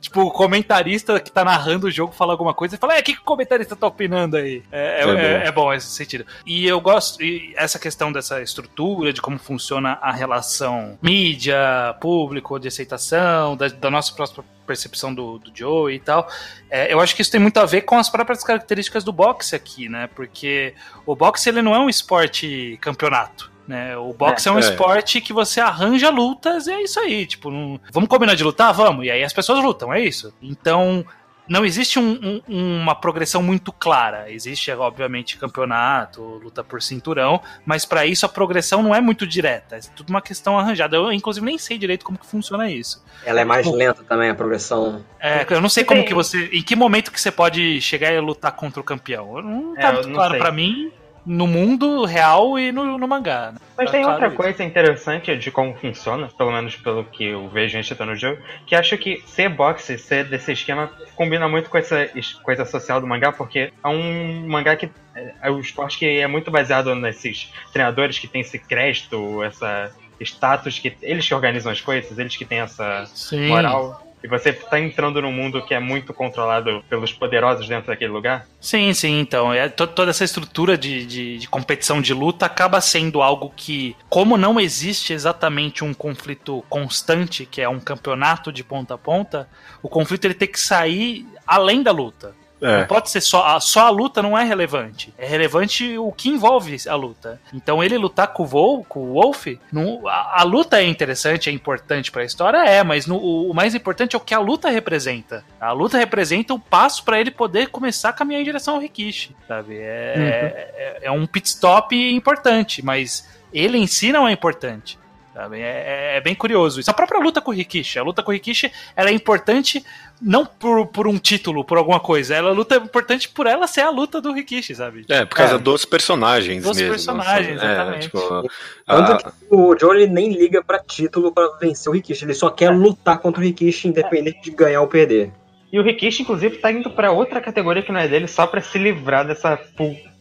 [0.00, 3.02] Tipo, o comentarista que tá narrando o jogo fala alguma coisa e fala, é, o
[3.02, 4.62] que, que o comentarista tá opinando aí?
[4.70, 6.26] É, é, é, é bom esse sentido.
[6.44, 11.56] E eu gosto, e essa questão dessa estrutura, de como funciona a relação mídia,
[12.00, 16.28] público, de aceitação, da, da nossa própria percepção do, do Joe e tal.
[16.70, 19.56] É, eu acho que isso tem muito a ver com as próprias características do boxe
[19.56, 20.08] aqui, né?
[20.14, 20.74] Porque
[21.04, 23.50] o boxe ele não é um esporte campeonato.
[23.70, 23.96] Né?
[23.96, 24.60] O boxe é, é um é.
[24.60, 27.24] esporte que você arranja lutas e é isso aí.
[27.24, 27.80] Tipo, não...
[27.92, 28.74] vamos combinar de lutar?
[28.74, 29.06] Vamos.
[29.06, 30.34] E aí as pessoas lutam, é isso.
[30.42, 31.06] Então,
[31.48, 34.28] não existe um, um, uma progressão muito clara.
[34.28, 39.76] Existe, obviamente, campeonato, luta por cinturão, mas para isso a progressão não é muito direta.
[39.76, 40.96] É tudo uma questão arranjada.
[40.96, 43.04] Eu, inclusive, nem sei direito como que funciona isso.
[43.24, 45.04] Ela é mais lenta também, a progressão.
[45.20, 46.50] É, eu não sei como que você.
[46.52, 49.40] Em que momento que você pode chegar e lutar contra o campeão?
[49.40, 50.90] Não tá é, muito claro para mim
[51.24, 53.52] no mundo real e no, no mangá.
[53.52, 53.58] Né?
[53.76, 54.36] Mas tá tem claro outra isso.
[54.36, 58.74] coisa interessante de como funciona, pelo menos pelo que eu vejo em no jogo, que
[58.74, 62.08] acho que ser boxe, ser desse esquema, combina muito com essa
[62.42, 66.26] coisa social do mangá, porque é um mangá que é, é um esporte que é
[66.26, 71.80] muito baseado nesses treinadores que tem esse crédito, essa status que eles que organizam as
[71.80, 73.48] coisas, eles que têm essa Sim.
[73.48, 74.09] moral.
[74.22, 78.46] E você tá entrando num mundo que é muito controlado pelos poderosos dentro daquele lugar?
[78.60, 79.20] Sim, sim.
[79.20, 83.96] Então, é, toda essa estrutura de, de, de, competição de luta acaba sendo algo que,
[84.08, 89.48] como não existe exatamente um conflito constante, que é um campeonato de ponta a ponta,
[89.82, 92.34] o conflito ele tem que sair além da luta.
[92.60, 92.80] É.
[92.80, 95.12] Não pode ser só a, só a luta não é relevante.
[95.16, 97.40] É relevante o que envolve a luta.
[97.52, 101.48] Então ele lutar com o, Vol, com o Wolf, não, a, a, luta é interessante,
[101.48, 104.34] é importante para a história, é, mas no, o, o, mais importante é o que
[104.34, 105.44] a luta representa.
[105.60, 109.34] A luta representa o passo para ele poder começar a caminhar em direção ao Rikishi,
[109.48, 109.78] sabe?
[109.78, 110.24] É, uhum.
[110.24, 114.99] é, é um pit stop importante, mas ele em si não é importante.
[115.32, 115.60] Sabe?
[115.60, 116.90] É, é, bem curioso isso.
[116.90, 117.98] A própria luta com o Rikishi.
[117.98, 119.84] A luta com o Rikishi ela é importante
[120.20, 122.34] não por, por um título, por alguma coisa.
[122.34, 125.04] Ela luta é importante por ela ser a luta do Rikishi, sabe?
[125.08, 125.58] É, por causa é.
[125.58, 126.92] dos personagens dos mesmo.
[126.92, 128.02] Dos personagens, é, exatamente.
[128.02, 128.50] Tipo,
[128.86, 129.32] a...
[129.50, 132.24] o Johnny nem liga para título para vencer o Rikishi.
[132.24, 135.32] Ele só quer lutar contra o Rikishi, independente de ganhar ou perder.
[135.72, 138.60] E o Rikishi, inclusive, tá indo para outra categoria que não é dele, só para
[138.60, 139.56] se livrar dessa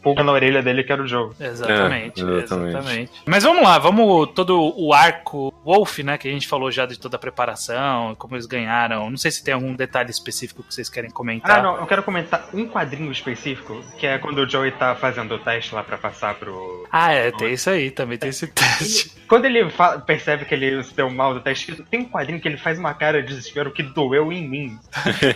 [0.01, 1.35] pulga na orelha dele que era o jogo.
[1.39, 3.11] Exatamente, é, exatamente, exatamente.
[3.25, 6.97] Mas vamos lá, vamos todo o arco Wolf, né, que a gente falou já de
[6.97, 9.09] toda a preparação, como eles ganharam.
[9.09, 11.59] Não sei se tem algum detalhe específico que vocês querem comentar.
[11.59, 15.35] Ah, não, eu quero comentar um quadrinho específico, que é quando o Joey tá fazendo
[15.35, 19.11] o teste lá para passar pro Ah, é, tem isso aí, também tem esse teste.
[19.27, 22.47] quando ele fala, percebe que ele se deu mal do teste, tem um quadrinho que
[22.47, 24.79] ele faz uma cara de desespero que doeu em mim.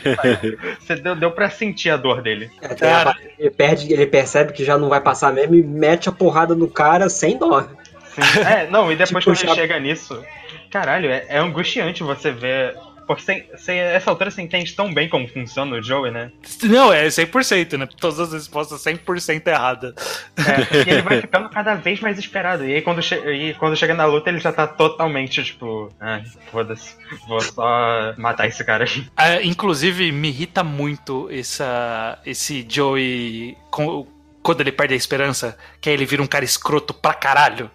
[0.80, 2.50] Você deu, deu pra sentir a dor dele.
[2.62, 6.12] É, cara, ele, perde, ele percebe que já não vai passar mesmo e mete a
[6.12, 7.62] porrada no cara sem dó.
[7.62, 8.22] Sim.
[8.46, 9.56] É, não, e depois tipo, quando já...
[9.56, 10.24] chega nisso,
[10.70, 15.10] caralho, é, é angustiante você ver porque sem, sem, essa altura você entende tão bem
[15.10, 16.32] como funciona o Joey, né?
[16.64, 17.88] Não, é 100%, né?
[18.00, 19.94] Todas as respostas 100% erradas.
[20.38, 22.66] É, e ele vai ficando cada vez mais esperado.
[22.66, 26.22] E aí quando, che e quando chega na luta ele já tá totalmente, tipo, ah,
[26.52, 26.96] foda-se,
[27.28, 29.06] vou só matar esse cara aí.
[29.18, 34.08] É, inclusive, me irrita muito essa, esse Joey com,
[34.44, 37.72] quando ele perde a esperança, que aí ele vira um cara escroto pra caralho.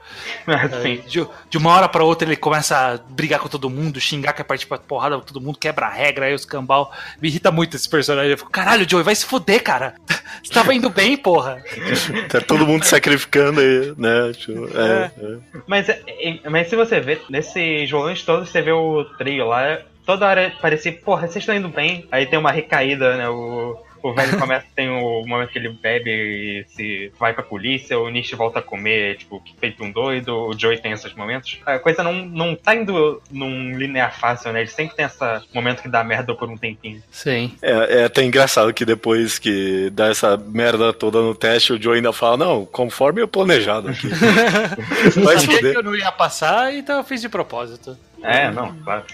[0.46, 4.34] É, de, de, uma hora pra outra ele começa a brigar com todo mundo, xingar
[4.34, 6.92] que é partir pra porrada com todo mundo, quebra a regra, aí os cambal.
[7.20, 8.30] Me irrita muito esse personagem.
[8.32, 9.94] Eu fico, caralho, Joey, vai se fuder, cara.
[10.42, 11.62] Você tava indo bem, porra.
[12.28, 14.32] tá todo mundo sacrificando aí, né?
[14.34, 15.32] Tipo, é, é.
[15.32, 15.60] É.
[15.66, 20.26] Mas, é, mas se você vê, nesses volumes todos, você vê o trio lá, toda
[20.26, 22.06] hora parecia, porra, vocês estão indo bem.
[22.12, 23.28] Aí tem uma recaída, né?
[23.28, 27.98] O o velho começa, tem o momento que ele bebe e se vai pra polícia,
[27.98, 31.58] o Nish volta a comer, tipo, feito um doido, o Joey tem esses momentos.
[31.66, 34.60] A coisa não, não tá indo num linear fácil, né?
[34.60, 35.18] Ele sempre tem esse
[35.54, 37.02] momento que dá merda por um tempinho.
[37.10, 37.52] Sim.
[37.62, 41.98] É, é até engraçado que depois que dá essa merda toda no teste, o Joey
[41.98, 44.08] ainda fala, não, conforme eu planejado aqui.
[45.22, 47.96] Vai que eu não ia passar, então eu fiz de propósito.
[48.22, 49.04] É, não, claro.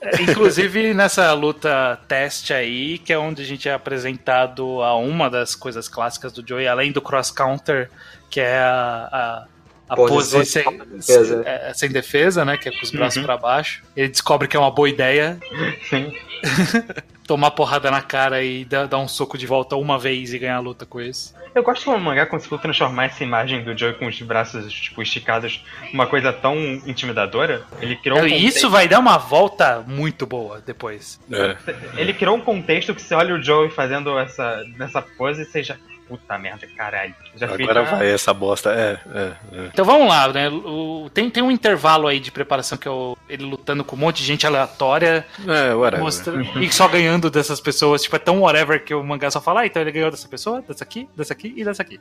[0.00, 5.28] É, inclusive nessa luta teste aí, que é onde a gente é apresentado a uma
[5.28, 7.90] das coisas clássicas do Joey, além do cross counter,
[8.30, 9.46] que é a, a
[9.88, 11.42] a pose sem, defesa.
[11.46, 12.56] É, sem defesa, né?
[12.56, 13.24] Que é com os braços uhum.
[13.24, 13.84] para baixo.
[13.96, 15.38] Ele descobre que é uma boa ideia.
[17.26, 20.56] Tomar porrada na cara e dar, dar, um soco de volta uma vez e ganhar
[20.56, 21.34] a luta com isso.
[21.56, 25.00] Eu gosto que o mangá conseguiu transformar essa imagem do Joey com os braços tipo,
[25.00, 26.54] esticados numa coisa tão
[26.86, 27.62] intimidadora.
[27.80, 31.18] Ele criou um Isso vai dar uma volta muito boa depois.
[31.32, 31.56] É.
[31.96, 35.80] Ele criou um contexto que você olha o Joey fazendo essa nessa pose e seja
[36.08, 37.14] puta merda, caralho.
[37.34, 37.96] Já Agora fica...
[37.96, 40.48] vai essa bosta, é, é, é, Então vamos lá, né?
[40.48, 43.98] O, tem, tem um intervalo aí de preparação que é o, ele lutando com um
[43.98, 45.26] monte de gente aleatória.
[45.46, 46.04] É, whatever.
[46.04, 48.02] Mostra, e só ganhando dessas pessoas.
[48.02, 50.62] Tipo, é tão whatever que o mangá só fala, ah, então ele ganhou dessa pessoa,
[50.62, 52.00] dessa aqui, dessa aqui e dessa aqui.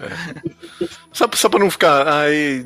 [0.00, 0.86] É.
[1.12, 2.64] Só, só pra não ficar aí.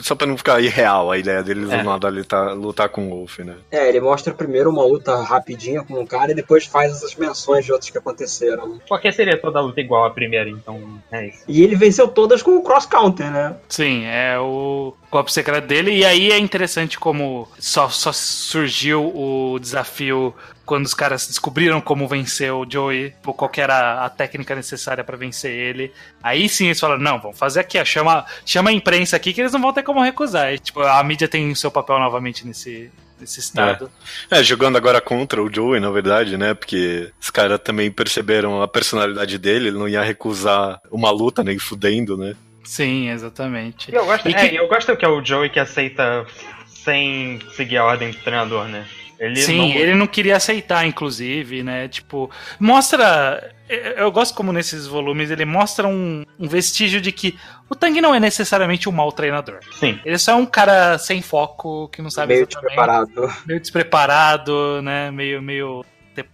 [0.00, 1.78] Só pra não ficar irreal a ideia deles é.
[1.78, 3.56] do nada lutar, lutar com o Wolf, né?
[3.70, 7.64] É, ele mostra primeiro uma luta rapidinha com um cara e depois faz essas menções
[7.64, 8.80] de outros que aconteceram.
[8.88, 11.44] Porque seria toda a luta igual a primeira, então é isso.
[11.46, 13.56] E ele venceu todas com o cross counter, né?
[13.68, 15.92] Sim, é o golpe secreto dele.
[15.92, 22.08] E aí é interessante como só, só surgiu o desafio quando os caras descobriram como
[22.08, 25.92] vencer o Joey, qual era a técnica necessária para vencer ele.
[26.22, 29.40] Aí sim eles falaram: não, vamos fazer aqui, ó, chama, chama a imprensa aqui que
[29.40, 30.52] eles não vão ter como recusar.
[30.54, 32.90] E, tipo, a mídia tem seu papel novamente nesse,
[33.22, 33.90] nesse estado.
[34.30, 34.40] É.
[34.40, 34.42] é.
[34.42, 36.52] jogando agora contra o Joey, na verdade, né?
[36.52, 41.58] Porque os caras também perceberam a personalidade dele, ele não ia recusar uma luta nem
[41.58, 42.34] fudendo, né?
[42.64, 43.90] Sim, exatamente.
[43.90, 44.56] E eu gosto, e é, que...
[44.56, 46.26] eu gosto que é o Joey que aceita
[46.66, 48.86] sem seguir a ordem do treinador, né?
[49.22, 49.68] Ele Sim, não...
[49.68, 51.86] ele não queria aceitar, inclusive, né?
[51.86, 53.54] Tipo, mostra.
[53.68, 57.38] Eu gosto como nesses volumes ele mostra um, um, vestígio de que
[57.70, 59.60] o Tang não é necessariamente um mau treinador.
[59.78, 59.98] Sim.
[60.04, 63.32] Ele só é um cara sem foco, que não sabe meio despreparado.
[63.46, 65.12] Meio despreparado, né?
[65.12, 65.84] Meio, meio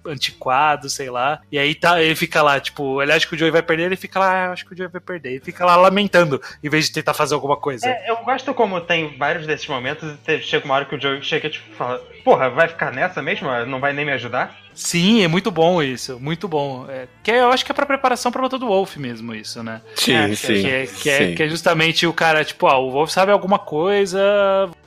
[0.06, 1.40] antiquado, sei lá.
[1.50, 3.96] E aí tá, ele fica lá, tipo, ele acha que o Joey vai perder, ele
[3.96, 5.30] fica lá, ah, acho que o Joey vai perder.
[5.30, 7.86] Ele fica lá lamentando, em vez de tentar fazer alguma coisa.
[7.86, 11.22] É, eu gosto como tem vários desses momentos e chega uma hora que o Joey
[11.22, 13.48] chega tipo fala, porra, vai ficar nessa mesmo?
[13.66, 14.56] Não vai nem me ajudar?
[14.78, 16.86] Sim, é muito bom isso, muito bom.
[16.88, 19.80] É, que eu acho que é pra preparação pra luta do Wolf mesmo, isso, né?
[19.96, 22.92] Sim, é, sim, que é, que, é, que é justamente o cara, tipo, ó, o
[22.92, 24.20] Wolf sabe alguma coisa,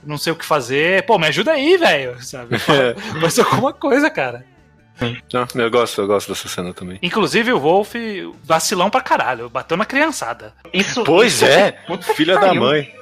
[0.02, 2.56] não sei o que fazer, pô, me ajuda aí, velho, sabe?
[3.20, 4.46] Vai ser alguma coisa, cara.
[5.34, 7.00] Não, eu gosto, eu gosto dessa cena também.
[7.02, 7.96] Inclusive o Wolf,
[8.44, 10.54] vacilão pra caralho, bateu na criançada.
[10.74, 11.76] Isso, pois isso, é,
[12.16, 12.94] filha da mãe.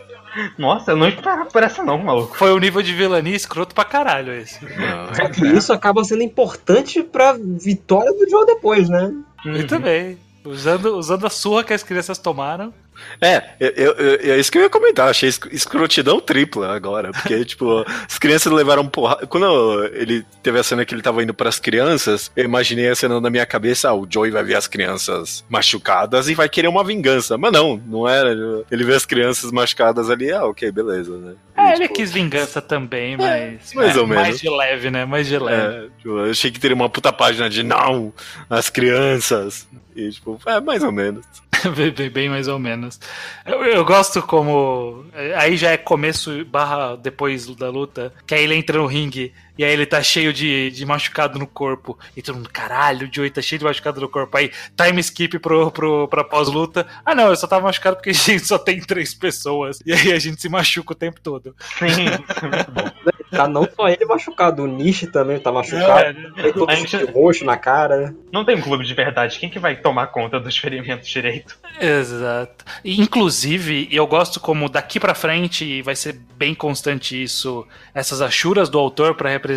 [0.57, 2.37] Nossa, eu não esperava por essa não, maluco.
[2.37, 4.63] Foi o nível de vilania escroto pra caralho esse.
[4.63, 9.11] Não, Só que isso acaba sendo importante pra vitória do Joe depois, né?
[9.43, 10.17] Muito bem.
[10.45, 12.73] Usando, usando a surra que as crianças tomaram.
[13.21, 15.09] É, eu, eu- eu- é isso que eu ia comentar.
[15.09, 17.11] Achei esc- escrotidão tripla agora.
[17.11, 19.17] Porque, tipo, as crianças levaram porra.
[19.27, 23.19] Quando ele teve a cena que ele tava indo pras crianças, eu imaginei a cena
[23.19, 26.83] na minha cabeça: ah, o Joey vai ver as crianças machucadas e vai querer uma
[26.83, 27.37] vingança.
[27.37, 28.29] Mas não, não era.
[28.71, 31.33] Ele vê as crianças machucadas ali, ah, ok, beleza, né?
[31.57, 33.73] É, E, ele tipo, quis vingança também, mas.
[33.73, 34.39] mais ou mais menos.
[34.41, 35.05] de leve, né?
[35.05, 35.75] Mais de leve.
[35.75, 38.13] É, tipo, eu achei que teria uma puta página de não,
[38.49, 39.67] as crianças.
[39.95, 41.25] E, tipo, é, mais ou menos.
[42.13, 42.99] Bem- mais ou menos.
[43.45, 45.05] Eu, eu gosto como.
[45.37, 48.13] Aí já é começo barra depois da luta.
[48.25, 51.45] Que aí ele entra no ringue e aí ele tá cheio de, de machucado no
[51.45, 51.99] corpo.
[52.15, 54.37] E todo mundo, caralho, o Joey tá cheio de machucado no corpo.
[54.37, 54.49] Aí
[54.81, 56.87] time skip pro, pro, pra pós-luta.
[57.05, 59.81] Ah, não, eu só tava machucado porque a gente só tem três pessoas.
[59.85, 61.53] E aí a gente se machuca o tempo todo.
[61.77, 62.99] Sim, é.
[63.29, 66.33] Tá não só ele machucado, o Nishi também tá machucado.
[66.33, 68.15] Tem todo A gente- roxo na cara.
[68.33, 69.37] Não tem um clube de verdade.
[69.37, 71.55] Quem que vai tomar conta dos ferimentos direito?
[71.79, 72.65] Exato.
[72.83, 78.67] E, inclusive, eu gosto como daqui pra frente vai ser bem constante isso, essas achuras
[78.67, 79.48] do autor pra representar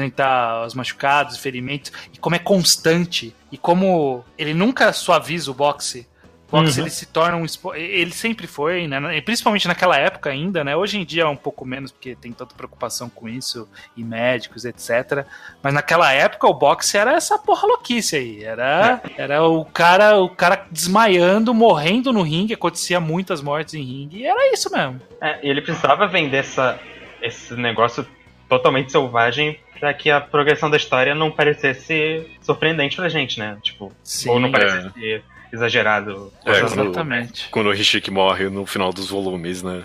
[0.66, 6.06] os machucados, ferimentos, e como é constante e como ele nunca suaviza o boxe.
[6.48, 6.84] O boxe Uhum.
[6.84, 10.76] ele se torna um ele sempre foi, né, principalmente naquela época ainda, né?
[10.76, 14.66] Hoje em dia é um pouco menos porque tem tanta preocupação com isso e médicos,
[14.66, 15.24] etc.
[15.62, 18.44] Mas naquela época o boxe era essa porra louquice aí.
[18.44, 24.18] Era, era o cara, o cara desmaiando, morrendo no ringue, acontecia muitas mortes em ringue,
[24.18, 25.00] e era isso mesmo.
[25.22, 26.78] É, e ele precisava vender essa,
[27.22, 28.06] esse negócio
[28.56, 33.56] totalmente selvagem pra que a progressão da história não parecesse surpreendente pra gente, né?
[33.62, 34.52] Tipo, Sim, ou não é.
[34.52, 36.32] parecesse exagerado.
[36.44, 37.48] É, quando- Exatamente.
[37.50, 39.84] Quando o Rishik morre no final dos volumes, né?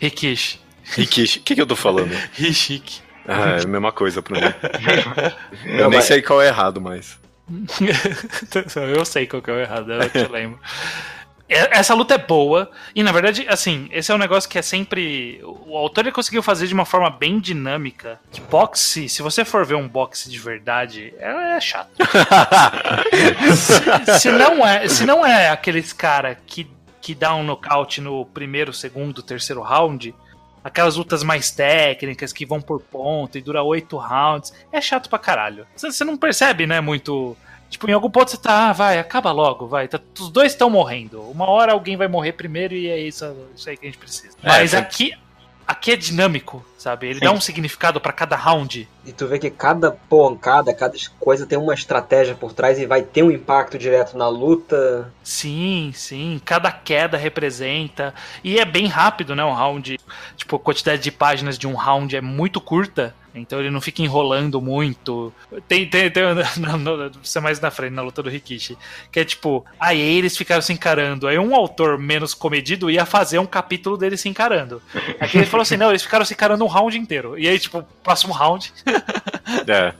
[0.00, 0.60] Rikishi.
[0.84, 2.12] Rikishi, o que, que eu tô falando?
[2.34, 3.00] Rishik.
[3.26, 4.46] Ah, é a mesma coisa pra mim.
[5.64, 7.18] Eu Não, nem mas- sei qual é errado, mas.
[8.96, 10.58] eu sei qual que é o errado, eu te lembro.
[11.48, 14.62] É- Essa luta é boa, e na verdade, assim, esse é um negócio que é
[14.62, 15.40] sempre.
[15.44, 18.18] O autor ele conseguiu fazer de uma forma bem dinâmica.
[18.32, 21.90] Que boxe, se você for ver um boxe de verdade, é, é chato.
[23.56, 26.66] se, se não é, se não é aqueles cara que,
[27.00, 30.14] que dá um nocaute no primeiro, segundo, terceiro round,
[30.62, 35.18] aquelas lutas mais técnicas que vão por ponto e dura oito rounds, é chato pra
[35.18, 35.66] caralho.
[35.76, 37.36] Você você não percebe, né, muito.
[37.70, 39.88] Tipo, em algum ponto você tá, ah, vai, acaba logo, vai.
[39.88, 41.20] tá- os dois estão morrendo.
[41.30, 43.24] Uma hora alguém vai morrer primeiro e é isso,
[43.56, 44.36] isso aí que a gente precisa.
[44.42, 45.12] É, Mas aqui,
[45.66, 47.06] aqui é dinâmico, sabe?
[47.06, 47.24] Ele Sim.
[47.24, 48.86] dá um significado pra cada round.
[49.06, 53.02] E tu vê que cada pancada, cada coisa tem uma estratégia por trás e vai
[53.02, 55.10] ter um impacto direto na luta.
[55.22, 56.40] Sim, sim.
[56.44, 58.14] Cada queda representa.
[58.42, 59.42] E é bem rápido, né?
[59.42, 59.98] Um round.
[60.36, 63.14] Tipo, a quantidade de páginas de um round é muito curta.
[63.34, 65.32] Então ele não fica enrolando muito.
[65.66, 66.22] Tem, tem, tem
[67.22, 68.78] isso é mais na frente, na luta do Rikishi.
[69.10, 71.26] Que é tipo, aí eles ficaram se encarando.
[71.26, 74.80] Aí um autor menos comedido ia fazer um capítulo deles se encarando.
[75.18, 77.38] Aqui ele falou assim: não, eles ficaram se encarando um round inteiro.
[77.38, 78.72] E aí, tipo, próximo round.
[79.68, 79.94] É.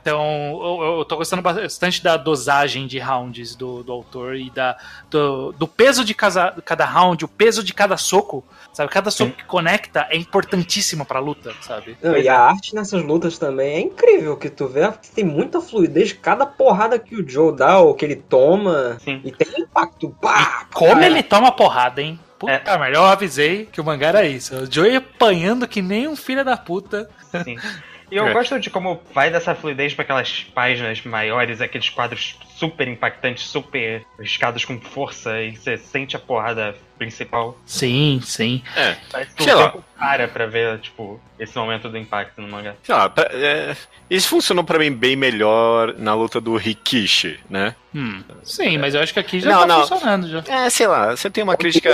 [0.00, 0.20] Então,
[0.62, 4.76] eu, eu tô gostando bastante da dosagem de rounds do, do autor e da,
[5.08, 8.90] do, do peso de casa, cada round, o peso de cada soco, sabe?
[8.90, 11.96] Cada soco que conecta é importantíssimo pra luta, sabe?
[12.02, 15.60] Não, e a arte nessas lutas também é incrível, que tu vê que tem muita
[15.60, 19.20] fluidez, cada porrada que o Joe dá ou que ele toma, Sim.
[19.24, 20.10] e tem impacto.
[20.20, 21.06] Pá, Como pá.
[21.06, 22.18] ele toma porrada, hein?
[22.40, 22.78] Puta É.
[22.78, 24.56] merda, eu avisei que o mangá era isso.
[24.56, 27.08] O Joey apanhando que nem um filho da puta.
[27.44, 27.56] Sim.
[28.10, 28.32] E eu É.
[28.32, 34.04] gosto de como vai dessa fluidez pra aquelas páginas maiores, aqueles quadros super impactantes, super
[34.18, 37.56] riscados com força, e você sente a porrada principal.
[37.64, 38.62] Sim, sim.
[38.76, 38.94] É.
[39.10, 39.70] Parece que Sei o lá.
[39.70, 42.74] tempo para pra ver, tipo, esse momento do impacto no mangá.
[42.82, 43.74] Sei lá, pra- é,
[44.10, 47.74] isso funcionou pra mim bem melhor na luta do Rikishi, né?
[47.94, 49.86] Hum, sim, mas eu acho que aqui já Não, tá não.
[49.86, 50.44] funcionando já.
[50.46, 51.88] É, sei lá, você tem uma crítica.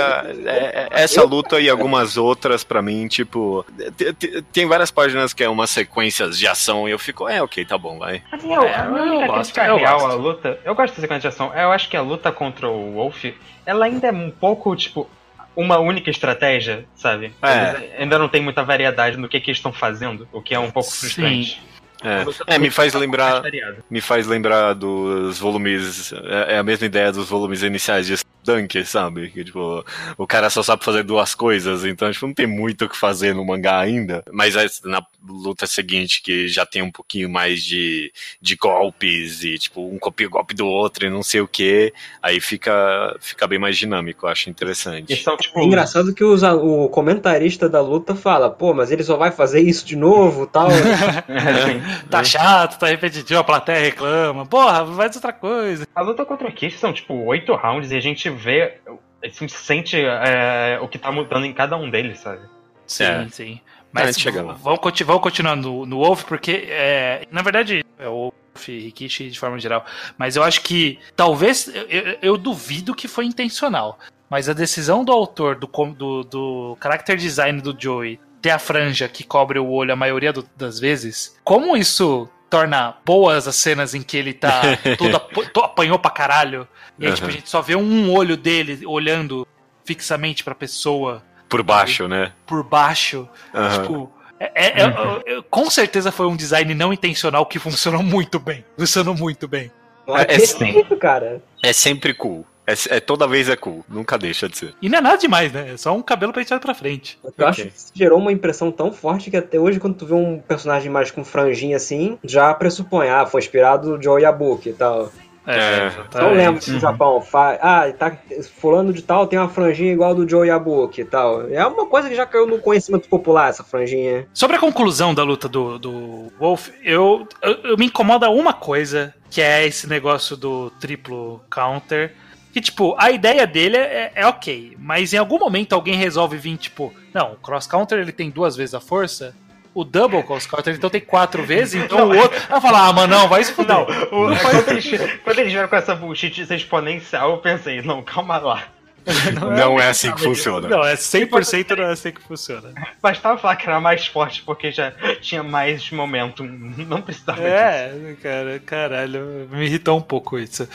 [0.45, 3.65] é, é, essa luta e algumas outras, pra mim, tipo.
[3.97, 7.41] te- te- Tem várias páginas que é umas sequências de ação e eu fico, é,
[7.41, 8.21] ok, tá bom, vai.
[8.31, 10.11] A minha, É, a minha eu única gosto, crítica eu real gosto.
[10.11, 10.15] à
[10.57, 13.25] luta, eu gosto da sequência de ação, eu acho que a luta contra o Wolf,
[13.65, 15.09] ela ainda é um pouco, tipo,
[15.55, 17.33] uma única estratégia, sabe?
[17.41, 18.01] É.
[18.01, 20.71] Ainda não tem muita variedade no que, que eles estão fazendo, o que é um
[20.71, 20.99] pouco Sim.
[20.99, 21.61] frustrante.
[22.03, 23.41] É, é, me faz Mais lembrar.
[23.89, 26.13] Me faz lembrar dos volumes.
[26.13, 28.15] É é a mesma ideia dos volumes iniciais de,
[28.47, 29.29] Dunk, sabe?
[29.29, 29.83] Que, tipo,
[30.17, 33.35] o cara só sabe fazer duas coisas, então, tipo, não tem muito o que fazer
[33.35, 34.23] no mangá ainda.
[34.31, 39.85] Mas na luta seguinte, que já tem um pouquinho mais de, de golpes e, tipo,
[39.85, 43.59] um copia o golpe do outro e não sei o que, aí fica, fica bem
[43.59, 45.15] mais dinâmico, eu acho interessante.
[45.17, 45.59] São, tipo...
[45.59, 49.59] É engraçado que os, o comentarista da luta fala, pô, mas ele só vai fazer
[49.59, 50.69] isso de novo tal.
[52.09, 54.45] tá chato, tá repetitivo, a plateia reclama.
[54.45, 55.87] Porra, faz outra coisa.
[55.93, 58.79] A luta contra o Kish são, tipo, oito rounds e a gente vê,
[59.23, 62.41] a gente sente é, o que tá mudando em cada um deles, sabe?
[62.85, 63.27] Sim, é.
[63.29, 63.61] sim.
[63.91, 68.79] Mas vamos, vamos continuar no, no Wolf, porque, é, na verdade, é o Wolf e
[68.79, 69.85] Rikishi de forma geral.
[70.17, 73.97] Mas eu acho que, talvez, eu, eu duvido que foi intencional.
[74.29, 79.07] Mas a decisão do autor, do, do, do character design do Joey, ter a franja
[79.07, 83.93] que cobre o olho a maioria do, das vezes, como isso torna boas as cenas
[83.93, 84.61] em que ele tá
[84.97, 86.67] todo apanhou pra caralho,
[86.99, 87.15] e aí, uhum.
[87.15, 89.47] tipo, a gente só vê um olho dele olhando
[89.85, 91.23] fixamente pra pessoa.
[91.47, 92.33] Por baixo, né?
[92.45, 93.27] Por baixo.
[93.53, 93.81] Uhum.
[93.81, 98.39] Tipo, é, é, é, é, com certeza foi um design não intencional que funcionou muito
[98.39, 98.65] bem.
[98.77, 99.71] Funcionou muito bem.
[100.07, 101.41] É, é, sempre, cara.
[101.61, 102.45] é sempre cool.
[102.67, 104.75] É, é, toda vez é cool, nunca deixa de ser.
[104.81, 105.71] E não é nada demais, né?
[105.73, 107.17] É só um cabelo penteado pra frente.
[107.23, 107.45] Eu okay.
[107.45, 110.91] acho que gerou uma impressão tão forte que até hoje, quando tu vê um personagem
[110.91, 115.09] mais com franjinha assim, já pressupõe, ah, foi inspirado de Joe Yabuki e tal.
[115.49, 117.57] É, não lembro se no Japão faz.
[117.61, 118.17] Ah, tá,
[118.59, 121.47] fulano de tal tem uma franjinha igual do Joe Yabuki e tal.
[121.47, 124.27] É uma coisa que já caiu no conhecimento popular, essa franjinha.
[124.33, 129.13] Sobre a conclusão da luta do, do Wolf, eu, eu, eu me incomoda uma coisa,
[129.29, 132.13] que é esse negócio do triplo counter
[132.53, 136.57] que, tipo, a ideia dele é, é, ok, mas em algum momento alguém resolve vir,
[136.57, 139.35] tipo, não, o cross counter ele tem duas vezes a força,
[139.73, 142.39] o double cross counter então tem quatro vezes, então não, o outro.
[142.49, 143.75] Vai falar, ah, mano, não, vai se fuder.
[143.75, 148.37] Não, o, quando, eles, quando eles vieram com essa bullshit exponencial, eu pensei, não, calma
[148.37, 148.63] lá.
[149.39, 150.67] Não, não é, é, assim que funciona.
[150.67, 152.73] Não, é 100% não é assim que funciona.
[153.01, 154.91] Bastava falar que era mais forte porque já
[155.21, 156.43] tinha mais momento.
[156.43, 158.05] Não precisava é, disso.
[158.05, 160.67] É, cara, caralho, me irritou um pouco isso.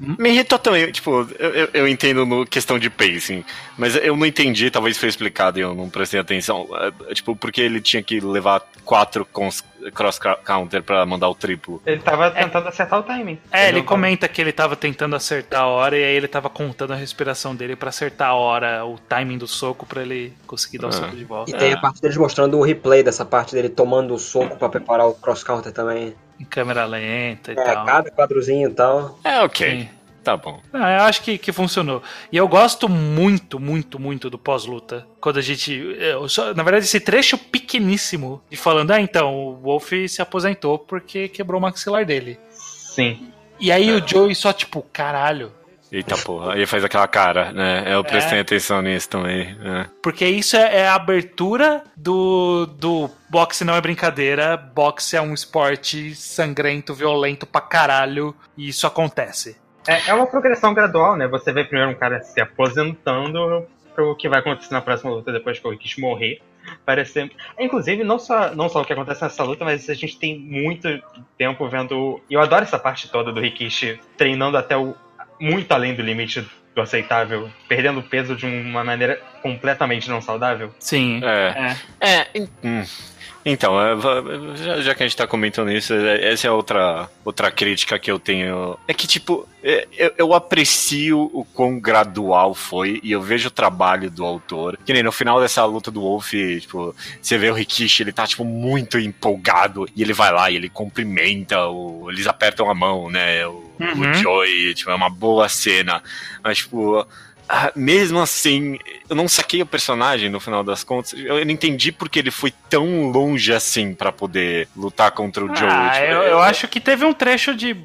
[0.00, 3.44] Me irritou também, tipo, eu, eu, entendo no questão de pacing,
[3.76, 6.68] mas eu não entendi, talvez foi explicado e eu não prestei atenção.
[7.08, 9.26] É, tipo, porque ele tinha que levar quatro
[9.90, 11.82] cross-counter pra mandar o triplo.
[11.84, 13.38] Ele tava tentando é, acertar o timing.
[13.50, 16.48] É, ele, ele comenta que ele tava tentando acertar a hora e aí ele tava
[16.48, 20.78] contando a respiração dele para acertar a hora, o timing do soco para ele conseguir
[20.78, 20.92] dar o ah.
[20.92, 21.50] soco de volta.
[21.50, 24.68] E tem a parte deles mostrando o replay dessa parte dele tomando o soco para
[24.68, 27.84] preparar o cross-counter também em câmera lenta e é, tal.
[27.84, 29.18] cada quadrozinho e tal.
[29.24, 29.70] É, ok.
[29.70, 29.88] Sim.
[30.22, 30.60] Tá bom.
[30.72, 32.02] Ah, eu acho que, que funcionou.
[32.30, 35.06] E eu gosto muito, muito, muito do pós-luta.
[35.20, 35.96] Quando a gente.
[36.28, 41.28] Só, na verdade, esse trecho pequeníssimo de falando, ah, então, o Wolf se aposentou porque
[41.28, 42.38] quebrou o maxilar dele.
[42.50, 43.32] Sim.
[43.60, 43.94] E aí é.
[43.94, 45.52] o Joey só, tipo, caralho,
[45.90, 47.84] Eita porra, aí faz aquela cara, né?
[47.86, 48.40] Eu prestei é.
[48.42, 49.54] atenção nisso também.
[49.54, 49.88] Né?
[50.02, 55.32] Porque isso é, é, a abertura do, do boxe não é brincadeira, boxe é um
[55.32, 59.56] esporte sangrento, violento pra caralho, e isso acontece.
[59.86, 61.26] É, é uma progressão gradual, né?
[61.28, 65.58] Você vê primeiro um cara se aposentando pro que vai acontecer na próxima luta depois
[65.58, 66.40] que o Rikishi morrer.
[66.84, 70.38] Parece Inclusive, não só, não só o que acontece nessa luta, mas a gente tem
[70.38, 70.86] muito
[71.36, 72.20] tempo vendo.
[72.28, 74.94] E eu adoro essa parte toda do Rikishi treinando até o
[75.40, 80.72] muito além do limite do aceitável, perdendo peso de uma maneira completamente não saudável.
[80.78, 81.20] Sim.
[81.24, 81.76] É.
[82.00, 82.20] É.
[82.20, 82.84] é hum.
[83.50, 87.98] Então, é, já, que a gente tá comentando isso, é, essa é outra, outra crítica
[87.98, 88.78] que eu tenho.
[88.86, 94.10] É que, tipo, eu, eu, aprecio o quão gradual foi e eu vejo o trabalho
[94.10, 94.78] do autor.
[94.84, 96.30] Que nem no final dessa luta do Wolf,
[96.60, 100.56] tipo, você vê o Rikishi, ele tá, tipo, muito empolgado e ele vai lá e
[100.56, 103.46] ele cumprimenta, o, eles apertam a mão, né?
[103.46, 104.10] O, uhum.
[104.10, 106.02] o Joey, tipo, é uma boa cena.
[106.44, 107.06] Mas, tipo
[107.74, 108.78] mesmo assim,
[109.08, 111.14] eu não saquei o personagem no final das contas.
[111.14, 115.54] Eu não entendi porque ele foi tão longe assim para poder lutar contra o ah,
[115.54, 115.68] Joe.
[115.68, 117.76] Tipo, eu, eu acho que teve um trecho de,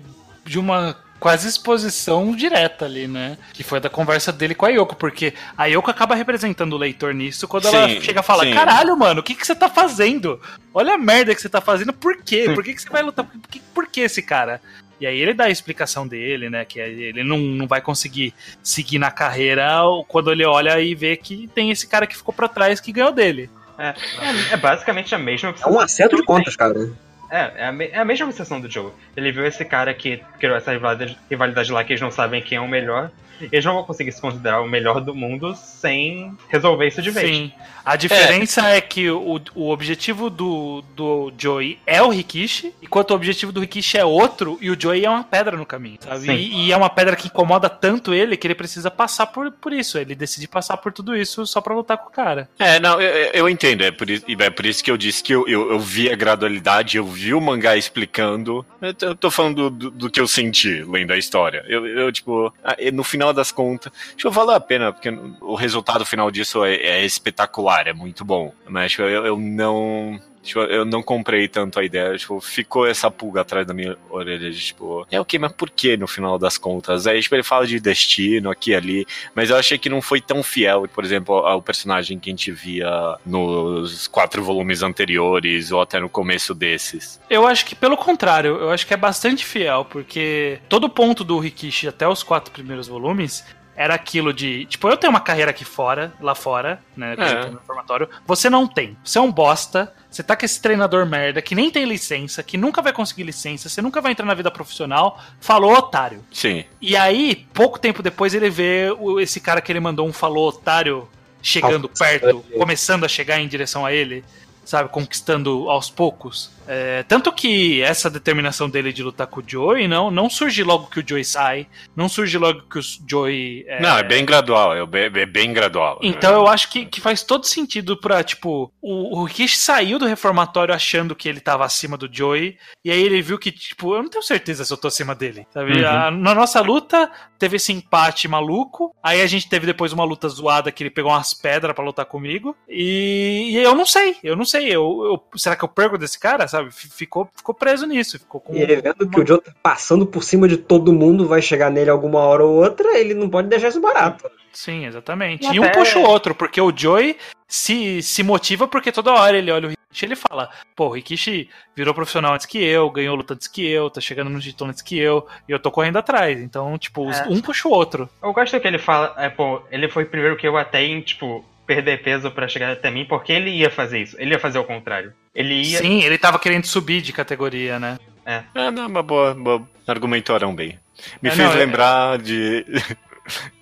[0.45, 3.37] de uma quase exposição direta ali, né?
[3.53, 7.13] Que foi da conversa dele com a Yoko, porque a Yoko acaba representando o leitor
[7.13, 10.41] nisso quando sim, ela chega a falar: caralho, mano, o que, que você tá fazendo?
[10.73, 12.51] Olha a merda que você tá fazendo, por quê?
[12.53, 13.23] Por que, que você vai lutar?
[13.23, 14.59] Por que, por que esse cara?
[15.03, 16.63] E aí ele dá a explicação dele, né?
[16.63, 18.33] Que ele não, não vai conseguir
[18.63, 22.47] seguir na carreira quando ele olha e vê que tem esse cara que ficou para
[22.47, 23.49] trás que ganhou dele.
[23.77, 26.89] É, é, é, basicamente a mesma É um acerto de contas, cara.
[27.33, 28.91] É, é a, me, é a mesma sensação do Joe.
[29.17, 32.59] Ele viu esse cara que criou essa rivalidade, rivalidade lá que eles não sabem quem
[32.59, 33.09] é o melhor
[33.51, 37.27] eles não vão conseguir se considerar o melhor do mundo sem resolver isso de vez.
[37.27, 37.51] Sim.
[37.83, 43.11] A diferença é, é que o, o objetivo do, do Joey é o Rikishi, enquanto
[43.11, 46.31] o objetivo do Rikishi é outro, e o Joey é uma pedra no caminho, sabe?
[46.31, 49.73] E, e, é uma pedra que incomoda tanto ele que ele precisa passar por, por
[49.73, 49.97] isso.
[49.97, 52.47] Ele decide passar por tudo isso só pra lutar com o cara.
[52.57, 53.83] É, não, eu, eu entendo.
[53.83, 56.15] É por, isso, é por isso que eu disse que eu, eu, eu vi a
[56.15, 58.65] gradualidade, eu vi o mangá explicando.
[58.99, 61.63] Eu tô, falando do, do, que eu senti lendo a história.
[61.67, 62.51] Eu, eu tipo,
[62.91, 65.09] no final das contas, tipo, valeu a pena, porque
[65.41, 68.51] o resultado final disso é, é espetacular, é muito bom.
[68.67, 72.15] Mas tipo, eu, eu não Tipo, eu não comprei tanto a ideia.
[72.17, 75.69] Tipo, ficou essa pulga atrás da minha orelha de, tipo, é o que, mas por
[75.69, 77.07] que no final das contas?
[77.07, 80.19] Aí, tipo, ele fala de destino aqui e ali, mas eu achei que não foi
[80.19, 85.81] tão fiel, por exemplo, ao personagem que a gente via nos quatro volumes anteriores ou
[85.81, 87.19] até no começo desses.
[87.29, 91.39] Eu acho que, pelo contrário, eu acho que é bastante fiel, porque todo ponto do
[91.39, 93.43] Rikishi até os quatro primeiros volumes
[93.75, 97.49] era aquilo de, tipo, eu tenho uma carreira aqui fora, lá fora, né, é.
[97.49, 98.95] no formatório, você não tem.
[99.03, 102.57] Você é um bosta, você tá com esse treinador merda que nem tem licença, que
[102.57, 106.23] nunca vai conseguir licença, você nunca vai entrar na vida profissional, falou otário.
[106.31, 106.65] Sim.
[106.81, 108.87] E aí, pouco tempo depois, ele vê
[109.19, 111.09] esse cara que ele mandou um falou otário
[111.41, 114.23] chegando perto, começando a chegar em direção a ele
[114.65, 116.51] sabe, conquistando aos poucos.
[116.67, 120.87] É, tanto que essa determinação dele de lutar com o Joey não, não surge logo
[120.87, 123.65] que o Joey sai, não surge logo que o Joey.
[123.67, 123.81] É...
[123.81, 125.99] Não, é bem gradual, é bem, é bem gradual.
[126.01, 126.37] Então né?
[126.37, 130.73] eu acho que, que faz todo sentido pra, tipo, o, o Rikishi saiu do reformatório
[130.73, 134.09] achando que ele tava acima do Joey, e aí ele viu que, tipo, eu não
[134.09, 135.81] tenho certeza se eu tô acima dele, sabe?
[135.81, 135.87] Uhum.
[135.87, 140.29] A, na nossa luta teve esse empate maluco, aí a gente teve depois uma luta
[140.29, 144.35] zoada que ele pegou umas pedras para lutar comigo, e, e, eu não sei, eu
[144.35, 146.47] não sei, eu, eu, será que eu perco desse cara?
[146.53, 146.71] Sabe?
[146.71, 148.17] Ficou, ficou preso nisso.
[148.19, 149.11] Ficou com e ele vendo uma...
[149.11, 152.43] que o Joe tá passando por cima de todo mundo, vai chegar nele alguma hora
[152.43, 154.29] ou outra, ele não pode deixar isso barato.
[154.51, 155.47] Sim, exatamente.
[155.47, 159.37] E, e um puxa o outro, porque o Joey se, se motiva porque toda hora
[159.37, 162.89] ele olha o Rikishi e ele fala: pô, o Rikishi virou profissional antes que eu,
[162.91, 165.71] ganhou luta antes que eu, tá chegando no título antes que eu, e eu tô
[165.71, 166.39] correndo atrás.
[166.39, 167.25] Então, tipo, é.
[167.27, 168.07] um puxa o outro.
[168.21, 171.43] Eu gosto que ele fala: é, pô, ele foi primeiro que eu até em, tipo,
[171.65, 174.15] perder peso para chegar até mim, porque ele ia fazer isso.
[174.19, 175.13] Ele ia fazer o contrário.
[175.33, 175.79] Ele ia.
[175.79, 177.97] Sim, ele tava querendo subir de categoria, né?
[178.25, 178.43] É.
[178.55, 179.67] É, não, uma boa, boa.
[179.85, 180.79] Argumentaram bem.
[181.21, 182.17] Me é, fez não, é- lembrar é...
[182.21, 182.65] de.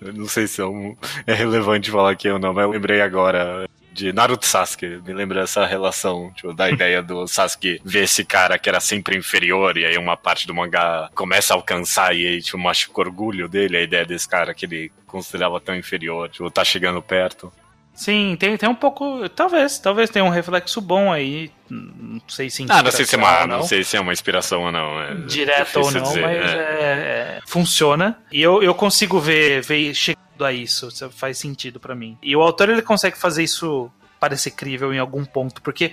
[0.00, 0.96] não sei se é, um...
[1.26, 5.00] é relevante falar aqui ou não, mas eu lembrei agora de Naruto Sasuke.
[5.04, 9.16] Me lembra essa relação, tipo, da ideia do Sasuke ver esse cara que era sempre
[9.16, 13.04] inferior, e aí uma parte do mangá começa a alcançar, e aí, tipo, machuca o
[13.04, 17.52] orgulho dele, a ideia desse cara que ele considerava tão inferior, tipo, tá chegando perto.
[17.94, 19.28] Sim, tem, tem um pouco.
[19.28, 21.50] Talvez, talvez tenha um reflexo bom aí.
[21.68, 23.58] Não sei se Ah, não sei se é uma, não.
[23.58, 25.00] não sei se é uma inspiração ou não.
[25.00, 26.56] É Direto ou não, dizer, mas é.
[26.56, 28.18] É, é, funciona.
[28.32, 30.88] E eu, eu consigo ver, ver chegando a isso.
[31.10, 32.16] Faz sentido para mim.
[32.22, 35.92] E o autor ele consegue fazer isso parecer crível em algum ponto, porque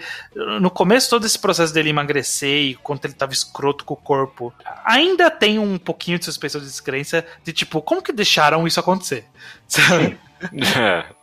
[0.62, 4.54] no começo todo esse processo dele emagrecer e quanto ele tava escroto com o corpo,
[4.86, 9.26] ainda tem um pouquinho de suspeição de descrença de tipo, como que deixaram isso acontecer?
[9.68, 10.16] Sabe?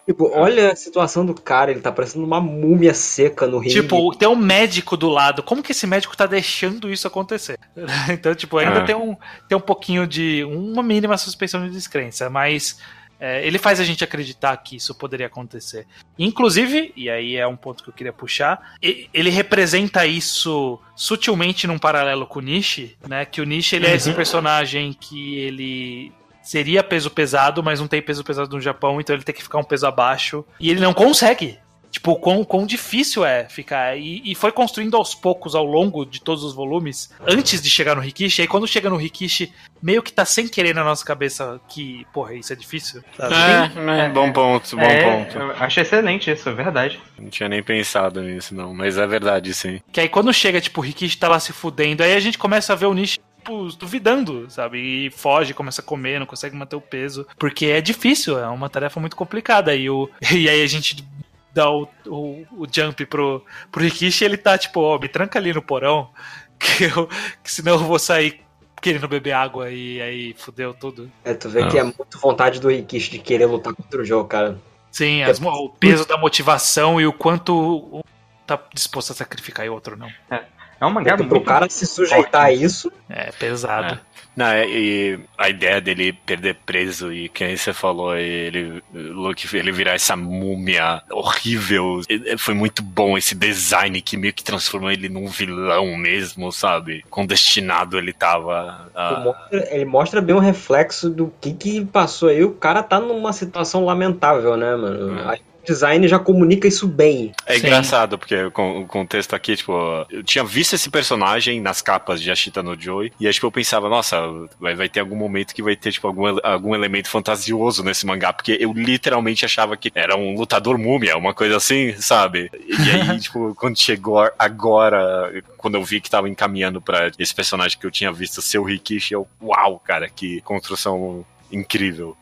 [0.06, 0.12] É.
[0.12, 3.74] Tipo, olha a situação do cara, ele tá parecendo uma múmia seca no ringue.
[3.74, 7.58] Tipo, tem um médico do lado, como que esse médico tá deixando isso acontecer?
[8.10, 8.84] então, tipo, ainda é.
[8.84, 9.16] tem, um,
[9.48, 10.44] tem um pouquinho de.
[10.44, 12.78] uma mínima suspeição de descrença, mas
[13.18, 15.86] é, ele faz a gente acreditar que isso poderia acontecer.
[16.18, 21.78] Inclusive, e aí é um ponto que eu queria puxar, ele representa isso sutilmente num
[21.78, 23.24] paralelo com o Nishi, né?
[23.24, 24.14] Que o Nishi ele é esse uhum.
[24.14, 26.12] personagem que ele
[26.46, 29.58] seria peso pesado, mas não tem peso pesado no Japão, então ele tem que ficar
[29.58, 30.44] um peso abaixo.
[30.60, 31.58] E ele não consegue.
[31.90, 33.98] Tipo, quão, quão difícil é ficar.
[33.98, 37.94] E, e, foi construindo aos poucos ao longo de todos os volumes, antes de chegar
[37.94, 38.42] no Rikishi.
[38.42, 39.50] Aí quando chega no Rikishi,
[39.82, 43.02] meio que tá sem querer na nossa cabeça que, porra, isso é difícil.
[43.18, 45.38] É, é, bom ponto, bom é, ponto.
[45.58, 47.00] Acho excelente isso, é verdade.
[47.18, 49.80] Não tinha nem pensado nisso, não, mas é verdade, sim.
[49.90, 52.74] Que aí quando chega, tipo, o Rikishi tá lá se fudendo, aí a gente começa
[52.74, 54.78] a ver o Nishi tipo, duvidando, sabe?
[54.78, 57.26] E foge, começa a comer, não consegue manter o peso.
[57.38, 59.74] Porque é difícil, é uma tarefa muito complicada.
[59.74, 61.06] E, o, e aí a gente
[61.54, 65.38] dá o, o, o jump pro, pro Rikishi ele tá tipo, ó, oh, me tranca
[65.38, 66.10] ali no porão,
[66.58, 67.08] que, eu,
[67.42, 68.40] que senão eu vou sair
[68.82, 71.10] querendo beber água e aí fudeu tudo.
[71.24, 71.68] É, tu vê não.
[71.68, 74.58] que é muito vontade do Rikishi de querer lutar contra o jogo, cara.
[74.90, 77.54] Sim, as, o peso da motivação e o quanto
[77.92, 78.02] um
[78.46, 80.08] tá disposto a sacrificar e o outro não.
[80.30, 80.44] É.
[80.80, 82.92] É um mangá Porque pro cara se sujeitar a isso.
[83.08, 83.94] É pesado.
[83.94, 84.16] É.
[84.36, 89.94] Não, é, e a ideia dele perder preso e quem você falou, ele, ele virar
[89.94, 92.02] essa múmia horrível,
[92.36, 97.02] foi muito bom esse design que meio que transformou ele num vilão mesmo, sabe?
[97.08, 98.90] Condestinado ele tava.
[98.94, 99.24] A...
[99.70, 102.44] Ele mostra bem o reflexo do que que passou aí.
[102.44, 105.18] O cara tá numa situação lamentável, né, mano?
[105.30, 107.32] É design já comunica isso bem.
[107.44, 107.66] É Sim.
[107.66, 109.72] engraçado, porque o contexto aqui, tipo,
[110.10, 113.52] eu tinha visto esse personagem nas capas de Ashita no Joy, e aí, tipo, eu
[113.52, 114.16] pensava, nossa,
[114.60, 118.32] vai, vai ter algum momento que vai ter, tipo, algum, algum elemento fantasioso nesse mangá,
[118.32, 122.50] porque eu literalmente achava que era um lutador múmia, uma coisa assim, sabe?
[122.66, 127.78] E aí, tipo, quando chegou agora, quando eu vi que tava encaminhando para esse personagem
[127.78, 132.16] que eu tinha visto ser o Rikishi, eu, uau, cara, que construção incrível.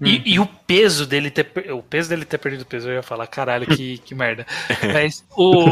[0.00, 3.26] E, e, o peso dele ter o peso dele ter perdido peso, eu ia falar,
[3.26, 4.46] caralho, que, que merda.
[4.92, 5.68] Mas o,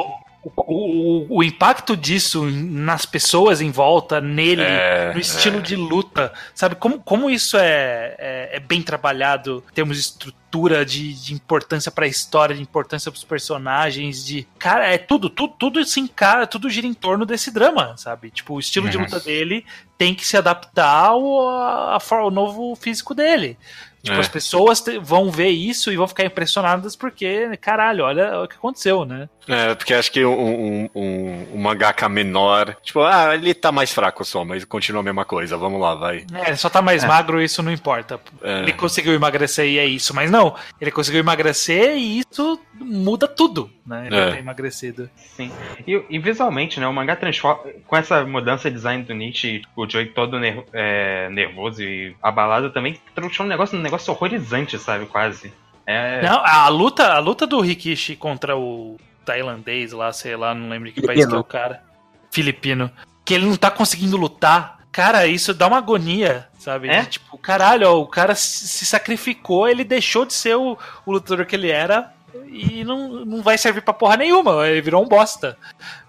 [0.56, 5.62] o, o, impacto disso nas pessoas em volta, nele, é, no estilo é.
[5.62, 6.74] de luta, sabe?
[6.76, 10.36] Como, como isso é, é, é bem trabalhado temos estrutura,
[10.84, 14.46] de, de importância para a história, de importância para os personagens, de.
[14.58, 18.30] Cara, é tudo, tudo, tudo se encara, tudo gira em torno desse drama, sabe?
[18.30, 18.92] Tipo, o estilo uhum.
[18.92, 19.64] de luta dele
[19.98, 23.58] tem que se adaptar ao, ao, ao novo físico dele.
[24.06, 24.20] Tipo, é.
[24.20, 29.04] as pessoas vão ver isso e vão ficar impressionadas porque, caralho, olha o que aconteceu,
[29.04, 29.28] né?
[29.48, 34.24] É, porque acho que um, um, um mangaka menor, tipo, ah, ele tá mais fraco
[34.24, 36.26] só, mas continua a mesma coisa, vamos lá, vai.
[36.34, 37.06] É, ele só tá mais é.
[37.06, 38.20] magro isso não importa.
[38.42, 38.60] É.
[38.60, 43.70] Ele conseguiu emagrecer e é isso, mas não, ele conseguiu emagrecer e isso muda tudo,
[43.86, 44.06] né?
[44.06, 44.30] Ele é.
[44.32, 45.08] ter emagrecido.
[45.16, 45.50] Sim.
[45.86, 49.88] E, e, visualmente, né, o mangá transforma, com essa mudança de design do Nietzsche, o
[49.88, 55.06] Joey todo ner é, nervoso e abalado também, transforma um negócio, um negócio horrorizante, sabe,
[55.06, 55.52] quase.
[55.86, 56.20] É...
[56.22, 60.88] Não, a luta, a luta do Rikishi contra o tailandês lá, sei lá, não lembro
[60.88, 61.14] que Filipino.
[61.14, 61.82] país que é o cara.
[62.30, 62.90] Filipino.
[63.24, 64.78] Que ele não tá conseguindo lutar.
[64.92, 66.88] Cara, isso dá uma agonia, sabe?
[66.88, 67.02] É?
[67.02, 71.44] De, tipo, caralho, ó, o cara se sacrificou, ele deixou de ser o, o lutador
[71.44, 72.14] que ele era
[72.48, 74.66] e não, não vai servir pra porra nenhuma.
[74.66, 75.58] Ele virou um bosta.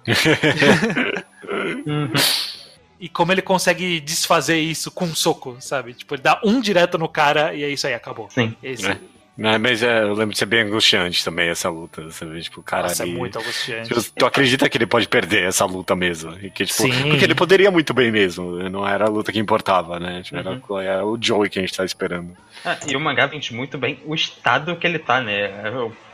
[1.85, 2.13] uhum.
[2.99, 5.93] E como ele consegue desfazer isso com um soco, sabe?
[5.93, 8.29] Tipo, ele dá um direto no cara e é isso aí, acabou.
[8.29, 8.55] Sim.
[8.63, 8.97] Esse, é.
[9.37, 12.01] Mas é, eu lembro de ser bem angustiante também essa luta.
[12.03, 12.83] Você vê, tipo, cara.
[12.83, 13.89] Nossa, é muito angustiante.
[13.89, 16.33] Tu, tu, acredita que ele pode perder essa luta mesmo?
[16.41, 17.09] E que, tipo, Sim.
[17.09, 18.57] Porque ele poderia muito bem mesmo.
[18.69, 20.23] Não era a luta que importava, né?
[20.23, 20.79] Tipo, uhum.
[20.79, 22.35] era, era, o Joey que a gente tá esperando.
[22.65, 25.51] Ah, e o mangá vende muito bem o estado que ele tá, né?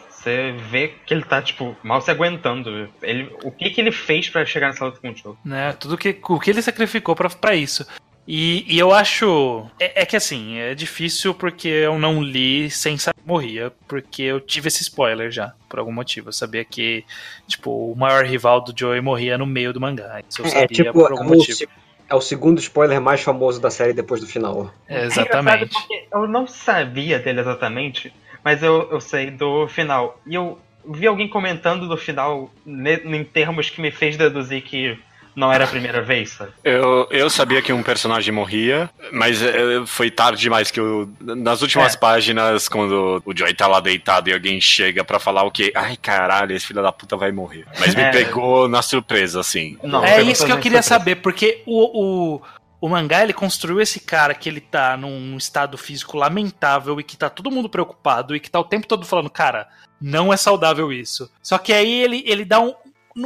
[0.09, 2.89] Você vê que ele tá, tipo, mal se aguentando.
[3.01, 5.35] Ele, o que que ele fez para chegar nessa luta com o Joe?
[5.43, 7.85] Né, tudo que, o que ele sacrificou para isso.
[8.27, 9.65] E, e, eu acho.
[9.79, 14.21] É, é, que assim, é difícil porque eu não li sem saber que morria, porque
[14.23, 16.29] eu tive esse spoiler já, por algum motivo.
[16.29, 17.03] Eu sabia que,
[17.47, 20.21] tipo, o maior rival do Joey morria no meio do mangá.
[20.27, 21.69] Isso eu é, sabia é, tipo, por algum motivo.
[22.09, 24.71] É o segundo spoiler mais famoso da série depois do final.
[24.87, 25.75] É, exatamente.
[25.91, 28.13] É eu não sabia dele exatamente,
[28.43, 30.21] mas eu, eu sei do final.
[30.25, 34.97] E eu vi alguém comentando do final em termos que me fez deduzir que
[35.35, 36.51] não era a primeira vez, sabe?
[36.63, 41.09] Eu, eu sabia que um personagem morria, mas é, foi tarde demais que eu.
[41.19, 41.97] Nas últimas é.
[41.97, 45.97] páginas, quando o Joey tá lá deitado e alguém chega para falar o que, ai
[45.97, 47.65] caralho, esse filho da puta vai morrer.
[47.79, 48.11] Mas me é.
[48.11, 49.77] pegou na surpresa, assim.
[49.83, 50.99] Não, é isso que eu queria surpresa.
[50.99, 52.41] saber, porque o, o,
[52.79, 57.17] o mangá ele construiu esse cara que ele tá num estado físico lamentável e que
[57.17, 59.67] tá todo mundo preocupado e que tá o tempo todo falando, cara,
[60.01, 61.31] não é saudável isso.
[61.41, 62.75] Só que aí ele, ele dá um,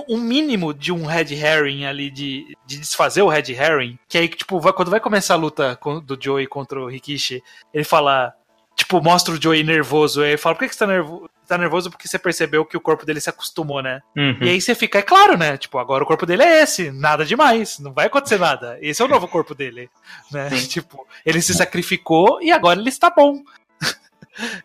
[0.07, 4.27] um mínimo de um red herring ali, de, de desfazer o red herring, que aí,
[4.27, 7.41] tipo, vai, quando vai começar a luta do Joey contra o Rikishi,
[7.73, 8.33] ele fala,
[8.75, 11.29] tipo, mostra o Joey nervoso, aí ele fala, por que, que você tá nervoso?
[11.47, 14.01] Tá nervoso porque você percebeu que o corpo dele se acostumou, né?
[14.17, 14.38] Uhum.
[14.41, 15.55] E aí você fica, é claro, né?
[15.55, 18.77] Tipo, agora o corpo dele é esse, nada demais, não vai acontecer nada.
[18.81, 19.89] Esse é o novo corpo dele,
[20.29, 20.49] né?
[20.67, 23.41] Tipo, ele se sacrificou e agora ele está bom.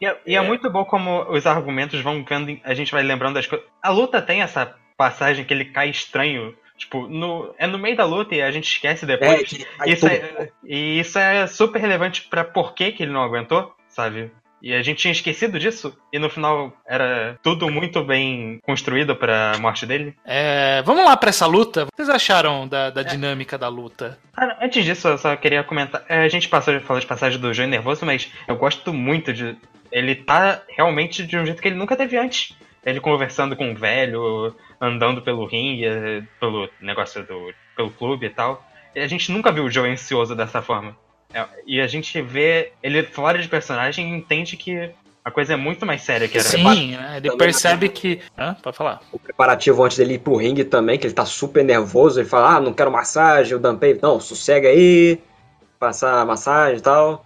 [0.00, 3.34] E é, e é, muito bom como os argumentos vão vendo, a gente vai lembrando
[3.34, 3.66] das coisas.
[3.80, 6.54] A luta tem essa passagem que ele cai estranho.
[6.76, 9.64] Tipo, no, é no meio da luta e a gente esquece depois.
[9.80, 13.74] É, isso é, e isso é super relevante para por que, que ele não aguentou,
[13.88, 14.32] sabe?
[14.62, 19.56] E a gente tinha esquecido disso, e no final era tudo muito bem construído para
[19.56, 20.14] a morte dele.
[20.24, 21.82] É, vamos lá para essa luta.
[21.82, 23.04] O que vocês acharam da, da é.
[23.04, 24.16] dinâmica da luta?
[24.36, 26.04] Ah, antes disso, eu só queria comentar.
[26.08, 29.56] É, a gente passou, falou de passagem do Joey Nervoso, mas eu gosto muito de.
[29.90, 32.56] Ele tá realmente de um jeito que ele nunca teve antes.
[32.86, 35.86] Ele conversando com um velho, andando pelo ringue,
[36.40, 37.54] pelo negócio do.
[37.76, 38.66] pelo clube e tal.
[38.94, 40.96] E a gente nunca viu o Joe ansioso dessa forma.
[41.32, 44.90] É, e a gente vê ele fora de personagem e entende que
[45.24, 46.46] A coisa é muito mais séria que era.
[46.46, 47.18] Sim, né?
[47.18, 48.20] ele percebe que.
[48.36, 48.54] Hã?
[48.60, 49.00] Pode falar.
[49.12, 52.20] O preparativo antes dele ir pro ringue também, que ele tá super nervoso.
[52.20, 53.54] Ele fala: Ah, não quero massagem.
[53.54, 55.20] O Dampei, não, sossega aí.
[55.78, 57.24] Passar massagem e tal.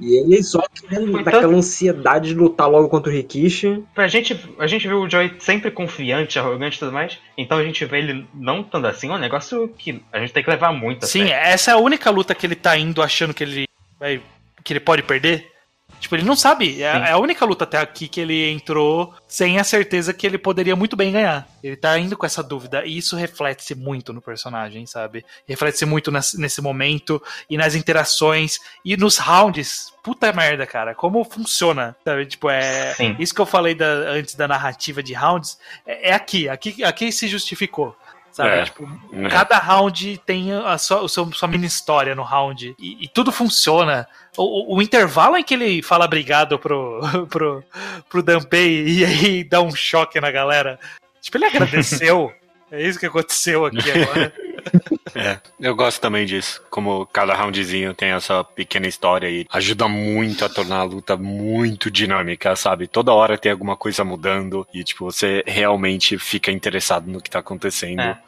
[0.00, 3.82] E ele só querendo então, daquela ansiedade de lutar logo contra o Rikishi.
[3.96, 7.18] A gente, a gente viu o Joy sempre confiante, arrogante e tudo mais.
[7.36, 9.10] Então a gente vê ele não tanto assim.
[9.10, 11.78] É um negócio que a gente tem que levar muito a Sim, essa é a
[11.78, 13.64] única luta que ele tá indo achando que ele
[13.98, 14.20] vai.
[14.62, 15.55] que ele pode perder.
[16.00, 16.82] Tipo, ele não sabe.
[16.82, 20.38] É, é, a única luta até aqui que ele entrou sem a certeza que ele
[20.38, 21.48] poderia muito bem ganhar.
[21.62, 22.84] Ele tá indo com essa dúvida.
[22.84, 25.24] E isso reflete-se muito no personagem, sabe?
[25.46, 29.92] Reflete-se muito nesse, nesse momento e nas interações e nos rounds.
[30.02, 30.94] Puta merda, cara.
[30.94, 32.26] Como funciona, sabe?
[32.26, 32.94] Tipo, é.
[32.94, 33.16] Sim.
[33.18, 35.58] Isso que eu falei da, antes da narrativa de rounds.
[35.86, 36.48] É, é aqui.
[36.48, 37.96] Aqui, aqui se justificou.
[38.36, 38.50] Sabe?
[38.50, 38.64] É.
[38.64, 39.28] Tipo, é.
[39.30, 42.76] cada round tem a sua, a sua, sua mini história no round.
[42.78, 44.06] E, e tudo funciona.
[44.36, 47.64] O, o, intervalo em que ele fala obrigado pro, pro,
[48.10, 50.78] pro Danpei e aí dá um choque na galera.
[51.22, 52.30] Tipo, ele agradeceu.
[52.70, 54.30] é isso que aconteceu aqui agora.
[55.14, 56.62] É, eu gosto também disso.
[56.68, 61.90] Como cada roundzinho tem essa pequena história e ajuda muito a tornar a luta muito
[61.90, 62.86] dinâmica, sabe?
[62.86, 67.38] Toda hora tem alguma coisa mudando e, tipo, você realmente fica interessado no que tá
[67.38, 68.02] acontecendo.
[68.02, 68.18] É.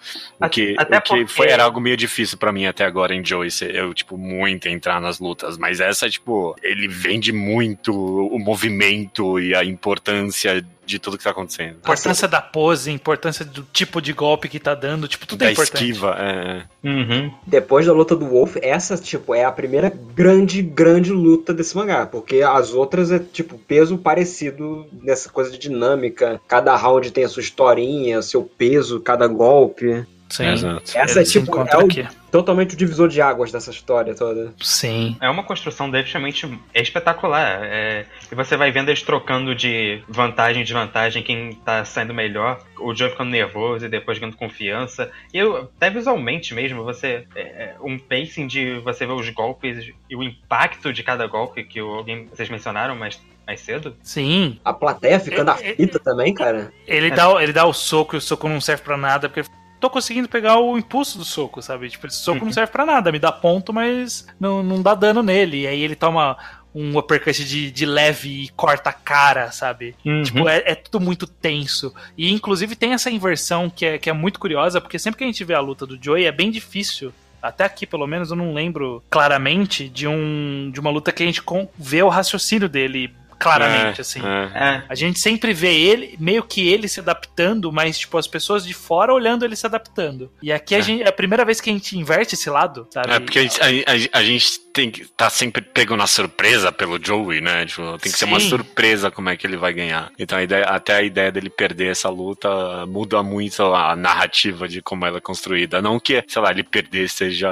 [0.40, 1.26] O que, até o que porque...
[1.26, 3.66] foi, era algo meio difícil para mim até agora em Joyce.
[3.66, 5.58] Eu, tipo, muito entrar nas lutas.
[5.58, 11.30] Mas essa, tipo, ele vende muito o movimento e a importância de tudo que tá
[11.30, 11.76] acontecendo.
[11.76, 15.52] Importância da pose, importância do tipo de golpe que tá dando, tipo, tudo da é
[15.52, 15.84] importante.
[15.84, 16.64] esquiva, é.
[16.82, 17.32] Uhum.
[17.46, 22.06] Depois da luta do Wolf, essa, tipo, é a primeira grande, grande luta desse mangá,
[22.06, 27.28] porque as outras é, tipo, peso parecido nessa coisa de dinâmica, cada round tem a
[27.28, 30.06] sua historinha, seu peso, cada golpe.
[30.28, 30.48] Sim.
[30.48, 30.92] Exato.
[30.94, 34.52] Essa é tipo é o, totalmente o divisor de águas dessa história toda.
[34.60, 35.16] Sim.
[35.20, 37.60] É uma construção definitivamente espetacular.
[37.62, 42.60] É, e você vai vendo eles trocando de vantagem em desvantagem, quem tá saindo melhor,
[42.78, 45.10] o Joe ficando nervoso e depois ganhando confiança.
[45.32, 47.26] E eu, até visualmente mesmo, você.
[47.34, 51.64] É, é, um pacing de você ver os golpes e o impacto de cada golpe
[51.64, 53.96] que alguém, vocês mencionaram, mas mais cedo?
[54.02, 54.60] Sim.
[54.62, 56.70] A plateia ficando é, aflita é, também, cara.
[56.86, 57.10] Ele, é.
[57.10, 59.48] dá, ele dá o soco e o soco não serve para nada, porque
[59.80, 61.88] tô conseguindo pegar o impulso do soco, sabe?
[61.88, 62.46] Tipo, esse soco uhum.
[62.46, 65.62] não serve para nada, me dá ponto, mas não, não dá dano nele.
[65.62, 66.36] E aí ele toma
[66.74, 69.94] um uppercut de, de leve e corta a cara, sabe?
[70.04, 70.22] Uhum.
[70.22, 71.94] Tipo, é, é, tudo muito tenso.
[72.16, 75.26] E inclusive tem essa inversão que é, que é muito curiosa, porque sempre que a
[75.26, 78.52] gente vê a luta do Joey é bem difícil até aqui pelo menos eu não
[78.52, 81.40] lembro claramente de um de uma luta que a gente
[81.78, 84.20] vê o raciocínio dele claramente, é, assim.
[84.24, 84.58] É.
[84.58, 84.82] é.
[84.88, 88.74] A gente sempre vê ele, meio que ele se adaptando, mas, tipo, as pessoas de
[88.74, 90.30] fora olhando ele se adaptando.
[90.42, 90.82] E aqui a é.
[90.82, 93.12] gente, é a primeira vez que a gente inverte esse lado, sabe?
[93.12, 96.70] É, porque a gente, a, a, a gente tem que tá sempre pego na surpresa
[96.70, 97.66] pelo Joey, né?
[97.66, 98.18] Tipo, tem que Sim.
[98.18, 100.10] ser uma surpresa como é que ele vai ganhar.
[100.18, 104.80] Então, a ideia, até a ideia dele perder essa luta muda muito a narrativa de
[104.82, 105.82] como ela é construída.
[105.82, 107.50] Não que, sei lá, ele perder seja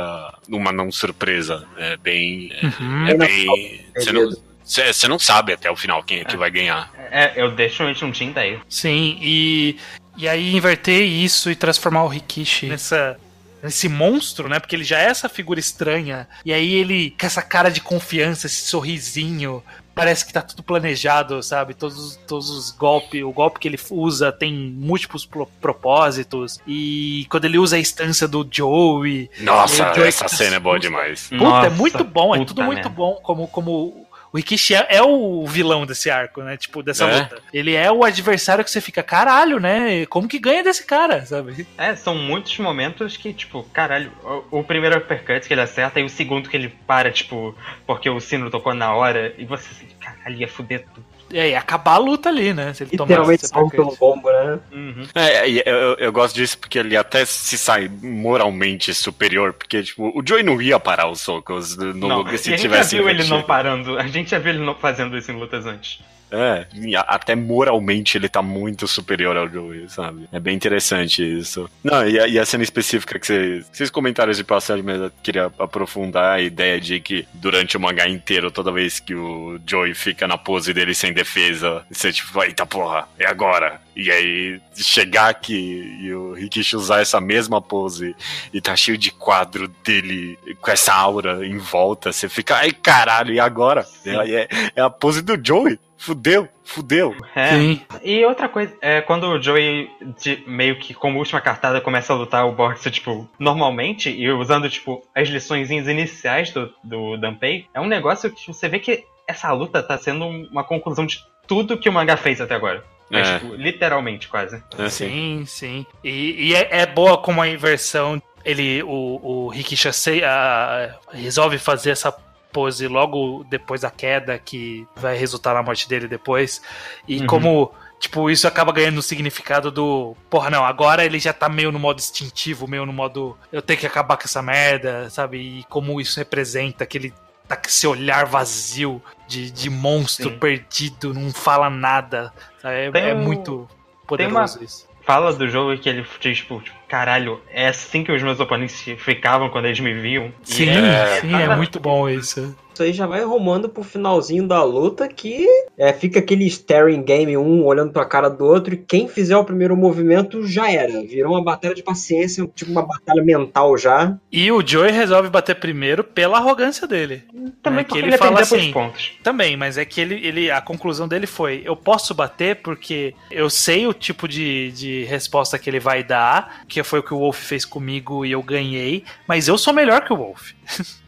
[0.48, 1.66] uma não surpresa.
[1.76, 2.52] É bem.
[2.62, 3.06] Uhum.
[3.06, 3.86] É, é bem.
[3.96, 4.30] Você não,
[4.66, 6.38] você não sabe até o final quem é que é.
[6.38, 6.90] vai ganhar.
[7.10, 8.58] É, eu deixo realmente um time daí.
[8.68, 9.78] Sim, e,
[10.16, 13.16] e aí inverter isso e transformar o Rikishi nessa,
[13.62, 14.58] nesse monstro, né?
[14.58, 16.28] Porque ele já é essa figura estranha.
[16.44, 19.62] E aí ele, com essa cara de confiança, esse sorrisinho,
[19.96, 21.72] parece que tá tudo planejado, sabe?
[21.72, 26.60] Todos, todos os golpes, o golpe que ele usa tem múltiplos pro, propósitos.
[26.66, 29.30] E quando ele usa a instância do Joey.
[29.40, 31.28] Nossa, essa tá cena é boa demais.
[31.28, 33.14] Puta, Nossa, é muito bom, é tudo muito bom.
[33.22, 34.05] Como, como
[34.36, 36.58] o Rikishi é, é, o vilão desse arco, né?
[36.58, 37.20] Tipo, dessa é.
[37.20, 37.42] luta.
[37.54, 40.04] Ele é o adversário que você fica, caralho, né?
[40.06, 41.66] Como que ganha desse cara, sabe?
[41.78, 44.12] É, são muitos momentos que, tipo, caralho,
[44.50, 47.56] o, o primeiro uppercut que ele acerta e o segundo que ele para, tipo,
[47.86, 49.68] porque o sino tocou na hora, e você,
[49.98, 52.72] caralho, ia fuder tudo é, e acabar a luta ali, né?
[52.74, 54.58] Se ele Literalmente salva pelo bombo, né?
[54.72, 55.06] Uhum.
[55.14, 60.22] É, eu, eu gosto disso porque ele até se sai moralmente superior, porque, tipo, o
[60.26, 62.66] Joey não ia parar os socos no não, lugar se tivesse.
[62.66, 65.30] A gente já viu ele não parando, a gente já viu ele não fazendo isso
[65.30, 66.00] em lutas antes.
[66.30, 66.66] É,
[67.06, 70.28] até moralmente ele tá muito superior ao Joey, sabe?
[70.32, 71.70] É bem interessante isso.
[71.82, 75.10] Não, e a, e a cena específica que vocês, vocês comentaram de passagem, mas eu
[75.22, 79.94] queria aprofundar a ideia de que durante o mangá inteiro, toda vez que o Joey
[79.94, 83.80] fica na pose dele sem defesa, você tipo, eita porra, é agora.
[83.94, 88.14] E aí chegar aqui e o Rikishi usar essa mesma pose
[88.52, 93.32] e tá cheio de quadro dele com essa aura em volta, você fica, ai caralho,
[93.32, 93.86] e agora?
[94.04, 95.78] É, é, é a pose do Joey.
[96.06, 97.16] Fudeu, fudeu.
[97.34, 97.48] É.
[97.50, 97.80] Sim.
[98.04, 99.90] E outra coisa, é quando o Joey
[100.22, 104.70] de, meio que como última cartada começa a lutar o boxe, tipo, normalmente, e usando,
[104.70, 109.50] tipo, as lições iniciais do, do Danpei, é um negócio que você vê que essa
[109.50, 112.84] luta tá sendo uma conclusão de tudo que o mangá fez até agora.
[113.10, 113.38] Mas, é.
[113.40, 114.62] tipo, literalmente, quase.
[114.78, 115.84] É, sim, sim.
[116.04, 118.22] E, e é, é, boa como a inversão.
[118.44, 122.12] Ele, o, o Rikisha sei, a, resolve fazer essa
[122.56, 126.62] pose logo depois da queda, que vai resultar na morte dele depois.
[127.06, 127.26] E uhum.
[127.26, 130.14] como Tipo, isso acaba ganhando o significado do.
[130.28, 133.34] Porra, não, agora ele já tá meio no modo instintivo, meio no modo.
[133.50, 135.38] Eu tenho que acabar com essa merda, sabe?
[135.38, 137.12] E como isso representa aquele.
[137.48, 140.38] Tá com esse olhar vazio de, de monstro Sim.
[140.38, 142.30] perdido, não fala nada.
[142.62, 143.66] É, é muito
[144.06, 144.64] poderoso uma...
[144.64, 148.80] isso fala do jogo que ele diz, tipo, caralho, é assim que os meus oponentes
[148.98, 150.32] ficavam quando eles me viam.
[150.42, 152.54] Sim, é, sim, é muito bom isso.
[152.76, 155.46] Isso aí já vai arrumando pro finalzinho da luta que
[155.78, 159.44] é, fica aquele staring game, um olhando pra cara do outro, e quem fizer o
[159.46, 161.00] primeiro movimento já era.
[161.00, 164.18] Virou uma batalha de paciência, tipo uma batalha mental já.
[164.30, 167.22] E o Joey resolve bater primeiro pela arrogância dele.
[167.62, 168.74] Também é que ele, ele fala assim.
[169.22, 170.50] Também, mas é que ele, ele.
[170.50, 175.58] A conclusão dele foi: eu posso bater porque eu sei o tipo de, de resposta
[175.58, 179.02] que ele vai dar, que foi o que o Wolf fez comigo e eu ganhei,
[179.26, 180.52] mas eu sou melhor que o Wolf.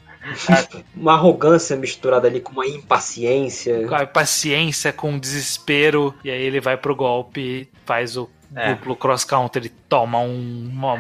[0.95, 3.87] uma arrogância misturada ali com uma impaciência.
[3.87, 8.75] Com a impaciência, com desespero, e aí ele vai pro golpe, faz o é.
[8.75, 10.95] duplo cross counter, ele toma um, uma,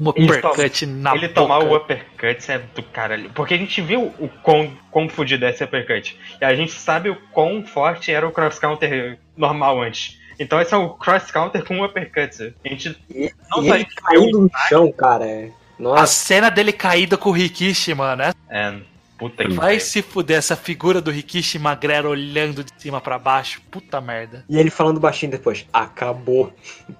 [0.00, 1.40] um uppercut ele na Ele boca.
[1.40, 3.30] tomar o uppercut é do caralho.
[3.30, 6.18] Porque a gente viu o quão, quão fudido é esse uppercut.
[6.40, 10.18] E a gente sabe o quão forte era o cross counter normal antes.
[10.38, 12.54] Então esse é o cross counter com o uppercut.
[12.64, 15.50] A gente e, não e ele caindo no chão, cara.
[15.78, 16.02] Nossa.
[16.02, 18.22] A cena dele caída com o Rikishi, mano.
[18.22, 18.80] É, é
[19.18, 23.60] puta que Vai se fuder essa figura do Rikishi magrelo olhando de cima para baixo.
[23.70, 24.44] Puta merda.
[24.48, 25.66] E ele falando baixinho depois.
[25.72, 26.52] Acabou.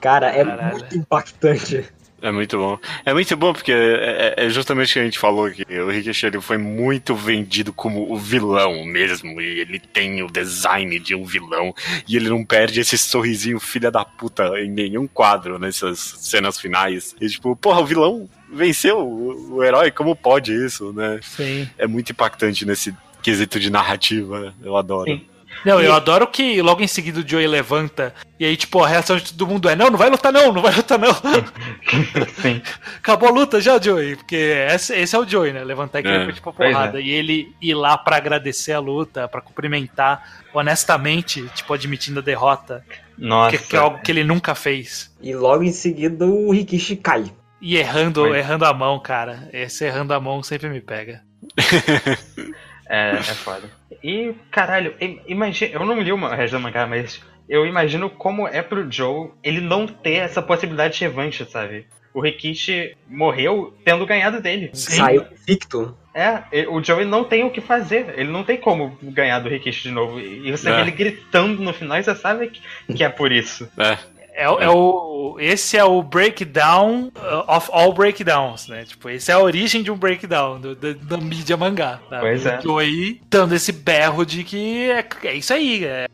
[0.00, 0.78] Cara, é Caralho.
[0.78, 1.88] muito impactante.
[2.20, 2.78] É muito bom.
[3.04, 5.88] É muito bom porque é, é, é justamente o que a gente falou que o
[5.88, 9.40] Rikishi ele foi muito vendido como o vilão mesmo.
[9.40, 11.72] E ele tem o design de um vilão.
[12.08, 17.14] E ele não perde esse sorrisinho filha da puta em nenhum quadro nessas cenas finais.
[17.20, 21.20] E tipo, porra, o vilão venceu o, o herói, como pode isso, né?
[21.22, 21.68] Sim.
[21.78, 24.54] É muito impactante nesse quesito de narrativa.
[24.62, 25.10] Eu adoro.
[25.10, 25.24] Sim.
[25.64, 25.84] Não, e...
[25.84, 29.32] eu adoro que logo em seguida o Joey levanta e aí, tipo, a reação de
[29.32, 31.12] todo mundo é: não, não vai lutar, não, não vai lutar, não.
[32.40, 32.62] Sim.
[32.98, 35.64] Acabou a luta já, Joey, porque esse, esse é o Joey, né?
[35.64, 37.00] Levantar e é, tipo, a porrada.
[37.00, 37.02] É.
[37.02, 42.84] E ele ir lá para agradecer a luta, para cumprimentar, honestamente, tipo, admitindo a derrota.
[43.16, 43.56] Nossa.
[43.56, 45.12] Que, que, é algo que ele nunca fez.
[45.20, 47.24] E logo em seguida o Rikishi cai.
[47.60, 49.48] E errando, errando a mão, cara.
[49.52, 51.22] Esse errando a mão sempre me pega.
[52.88, 53.70] É, é foda.
[54.02, 54.94] E, caralho,
[55.26, 55.72] imagina.
[55.72, 59.60] Eu não li o resto do mangá, mas eu imagino como é pro Joe ele
[59.60, 61.86] não ter essa possibilidade de revanche, sabe?
[62.14, 64.70] O Rikishi morreu tendo ganhado dele.
[64.72, 65.96] Saiu invicto.
[66.14, 68.14] É, o Joey não tem o que fazer.
[68.16, 70.18] Ele não tem como ganhar do Rikishi de novo.
[70.18, 70.74] E você é.
[70.74, 72.60] vê ele gritando no final e você sabe que,
[72.92, 73.70] que é por isso.
[73.78, 73.96] É.
[74.38, 78.84] É, é, o, esse é o breakdown uh, of all breakdowns, né?
[78.84, 81.98] Tipo, esse é a origem de um breakdown do, do, da mídia mangá.
[82.08, 82.20] Tá?
[82.20, 82.58] Pois é.
[82.58, 86.06] Tô aí dando esse berro de que é, é isso aí, é,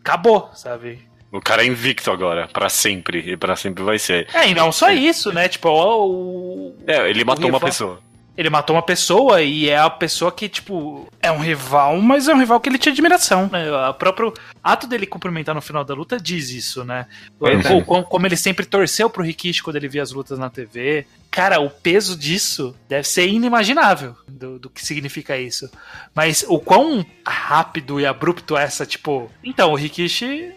[0.00, 0.98] acabou, sabe?
[1.30, 4.26] O cara é invicto agora, para sempre, e para sempre vai ser.
[4.34, 5.48] É, e não só isso, né?
[5.48, 8.00] Tipo, o, o É, ele matou uma pessoa.
[8.36, 12.34] Ele matou uma pessoa e é a pessoa que, tipo, é um rival, mas é
[12.34, 13.48] um rival que ele tinha admiração.
[13.50, 13.70] Né?
[13.88, 17.06] O próprio ato dele cumprimentar no final da luta diz isso, né?
[17.42, 17.82] É.
[17.82, 21.06] Como, como, ele sempre torceu pro Rikishi quando ele via as lutas na TV.
[21.30, 25.70] Cara, o peso disso deve ser inimaginável do, do que significa isso.
[26.14, 29.30] Mas o quão rápido e abrupto é essa, tipo.
[29.42, 30.52] Então, o Rikishi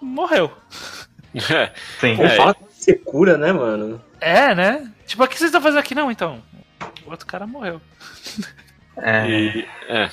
[0.00, 0.50] morreu.
[1.50, 1.72] É.
[1.98, 2.16] Sim.
[2.16, 2.36] Ou é.
[2.36, 4.00] fala que você cura, né, mano?
[4.20, 4.88] É, né?
[5.04, 5.92] Tipo, o que vocês estão fazendo aqui?
[5.92, 6.40] Não, então
[7.06, 7.80] o outro cara morreu.
[8.96, 9.28] É.
[9.28, 10.10] E, é.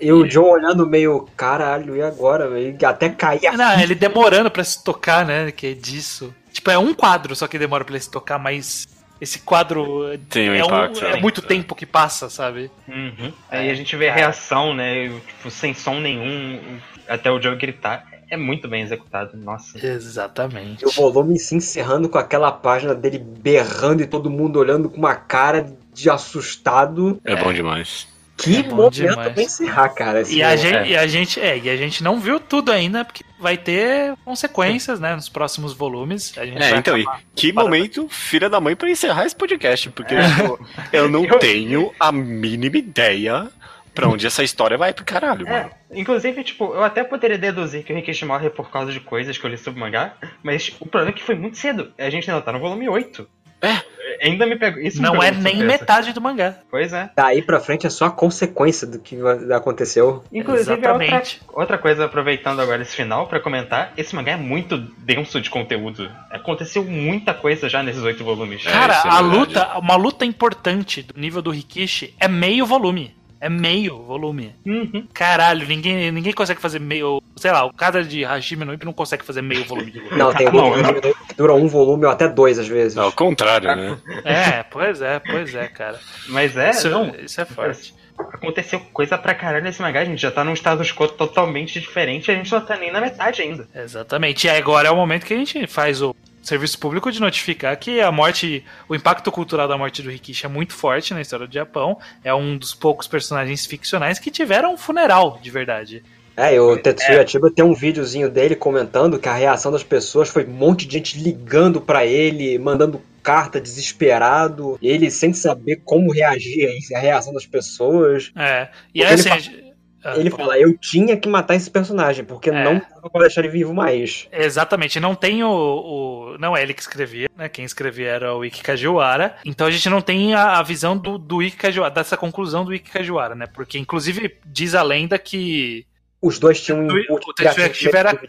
[0.00, 2.48] E o John olhando meio, caralho, e agora?
[2.86, 5.50] Até cair Não, ele demorando pra se tocar, né?
[5.50, 6.34] Que é disso.
[6.52, 8.86] Tipo, é um quadro só que demora pra ele se tocar, mas
[9.20, 12.70] esse quadro Tem um é, impacto, um, é, muito tempo que passa, sabe?
[12.86, 13.32] Uhum.
[13.50, 15.08] Aí a gente vê a reação, né?
[15.08, 18.06] Tipo, sem som nenhum, até o Joe gritar.
[18.30, 19.84] É muito bem executado, nossa.
[19.84, 20.84] Exatamente.
[20.84, 24.98] E o volume se encerrando com aquela página dele berrando e todo mundo olhando com
[24.98, 27.20] uma cara de assustado.
[27.24, 27.36] É, é.
[27.36, 28.06] bom demais.
[28.36, 29.32] Que é momento demais.
[29.32, 30.22] pra encerrar, cara.
[30.28, 30.88] E a, gente, é.
[30.88, 35.00] e a gente é, e a gente não viu tudo ainda, porque vai ter consequências,
[35.00, 36.32] né, nos próximos volumes.
[36.36, 40.20] é, então, e que momento, filha da mãe, para encerrar esse podcast, porque é.
[40.40, 40.58] eu,
[40.92, 41.38] eu não eu...
[41.40, 43.50] tenho a mínima ideia
[43.92, 45.70] pra onde essa história vai pro caralho, é, mano.
[45.90, 49.44] Inclusive, tipo, eu até poderia deduzir que o Rikishi morre por causa de coisas que
[49.44, 51.92] eu li sobre o mangá, mas o problema é que foi muito cedo.
[51.98, 53.28] A gente ainda tá no volume 8.
[53.60, 53.82] É,
[54.22, 54.80] ainda me pegou.
[54.80, 56.54] Isso não me é nem metade do mangá.
[56.70, 57.10] Pois é.
[57.14, 59.16] Daí pra frente é só a consequência do que
[59.52, 60.24] aconteceu.
[60.32, 65.40] Inclusive, outra, outra coisa, aproveitando agora esse final para comentar, esse mangá é muito denso
[65.40, 66.10] de conteúdo.
[66.30, 68.64] Aconteceu muita coisa já nesses oito volumes.
[68.64, 73.17] Cara, é, é a luta, uma luta importante do nível do Rikishi é meio volume.
[73.40, 74.54] É meio volume.
[74.66, 75.06] Uhum.
[75.14, 77.22] Caralho, ninguém, ninguém consegue fazer meio.
[77.36, 80.18] Sei lá, o cara de Hashime no Ippo não consegue fazer meio volume de volume.
[80.18, 82.96] Não, tem um volume que dura um volume ou até dois às vezes.
[82.96, 83.98] Não, ao contrário, né?
[84.24, 85.98] É, pois é, pois é, cara.
[86.28, 86.70] Mas é.
[86.70, 87.94] Isso, não, isso é forte.
[88.18, 92.30] Aconteceu coisa pra caralho nesse mangá, a gente já tá num status quo totalmente diferente,
[92.30, 93.68] a gente não tá nem na metade ainda.
[93.72, 94.48] Exatamente.
[94.48, 96.14] E agora é o momento que a gente faz o
[96.48, 100.48] serviço público de notificar que a morte, o impacto cultural da morte do Rikishi é
[100.48, 101.98] muito forte na história do Japão.
[102.24, 106.02] É um dos poucos personagens ficcionais que tiveram um funeral de verdade.
[106.36, 107.26] É, e o Tetsuya é.
[107.26, 110.96] Chiba tem um videozinho dele comentando que a reação das pessoas foi um monte de
[110.96, 117.44] gente ligando para ele, mandando carta desesperado, ele sem saber como reagir a reação das
[117.44, 118.30] pessoas.
[118.36, 119.67] É, e é assim, ele,
[120.12, 122.64] ah, ele fala, eu tinha que matar esse personagem, porque é.
[122.64, 122.80] não
[123.10, 124.28] pra deixar ele vivo mais.
[124.30, 127.48] Exatamente, não tem o, o, Não é ele que escrevia, né?
[127.48, 129.36] Quem escrevia era o Ikki Kajiwara.
[129.44, 132.74] Então a gente não tem a, a visão do, do Ikki Kajiwara, dessa conclusão do
[132.74, 133.46] Ikki Kajiwara, né?
[133.46, 135.86] Porque, inclusive, diz a lenda que
[136.20, 138.20] os dois tinham um input o Tetsuya Shiba era...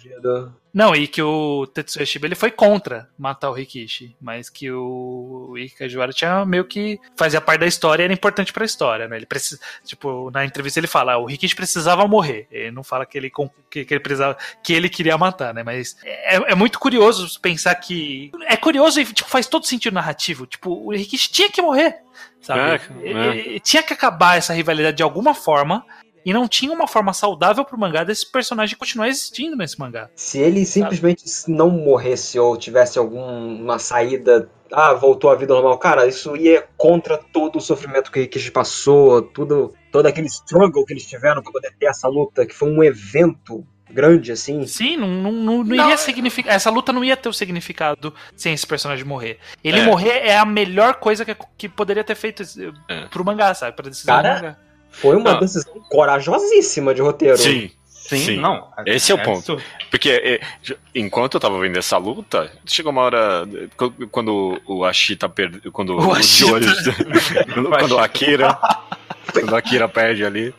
[0.72, 5.56] Não, e que o Tetsuya Shiba ele foi contra matar o Rikishi, mas que o
[5.58, 9.08] Ikki Kajiwara tinha meio que fazia parte da história e era importante para a história,
[9.08, 9.16] né?
[9.16, 12.48] Ele precisa, tipo, na entrevista ele fala, o Rikishi precisava morrer.
[12.52, 13.32] Ele não fala que ele
[13.72, 15.64] que, que ele precisava, que ele queria matar, né?
[15.64, 20.46] Mas é, é, muito curioso pensar que é curioso e tipo, faz todo sentido narrativo.
[20.46, 21.98] Tipo, o Rikishi tinha que morrer,
[22.40, 22.84] sabe?
[23.02, 23.60] É, é.
[23.60, 25.84] Tinha que acabar essa rivalidade de alguma forma
[26.26, 30.10] e não tinha uma forma saudável pro mangá desse personagem continuar existindo nesse mangá.
[30.16, 31.58] Se ele simplesmente sabe?
[31.58, 35.78] não morresse ou tivesse alguma saída ah, voltou à vida normal.
[35.78, 40.28] Cara, isso ia contra todo o sofrimento que, que a gente passou, tudo, todo aquele
[40.28, 44.66] struggle que eles tiveram pra poder ter essa luta, que foi um evento grande, assim.
[44.68, 46.54] Sim, não, não, não, não iria significar.
[46.54, 49.40] Essa luta não ia ter o significado sem esse personagem morrer.
[49.64, 49.86] Ele é.
[49.86, 52.44] morrer é a melhor coisa que, que poderia ter feito
[52.88, 53.06] é.
[53.08, 53.76] pro mangá, sabe?
[53.76, 54.58] Pra decisão Cara, do mangá.
[54.92, 55.40] Foi uma não.
[55.40, 57.38] decisão corajosíssima de roteiro.
[57.38, 57.72] Sim.
[58.10, 58.68] Sim, Sim, não.
[58.88, 59.38] Esse é, o é ponto.
[59.38, 59.64] Absurdo.
[59.92, 60.40] Porque é,
[60.96, 63.48] enquanto eu tava vendo essa luta, chegou uma hora.
[64.10, 65.72] Quando o Ashita perdeu.
[65.72, 66.56] Quando o, o Ashita.
[67.54, 68.58] quando, quando o Akira.
[69.32, 70.52] quando o Akira perde ali.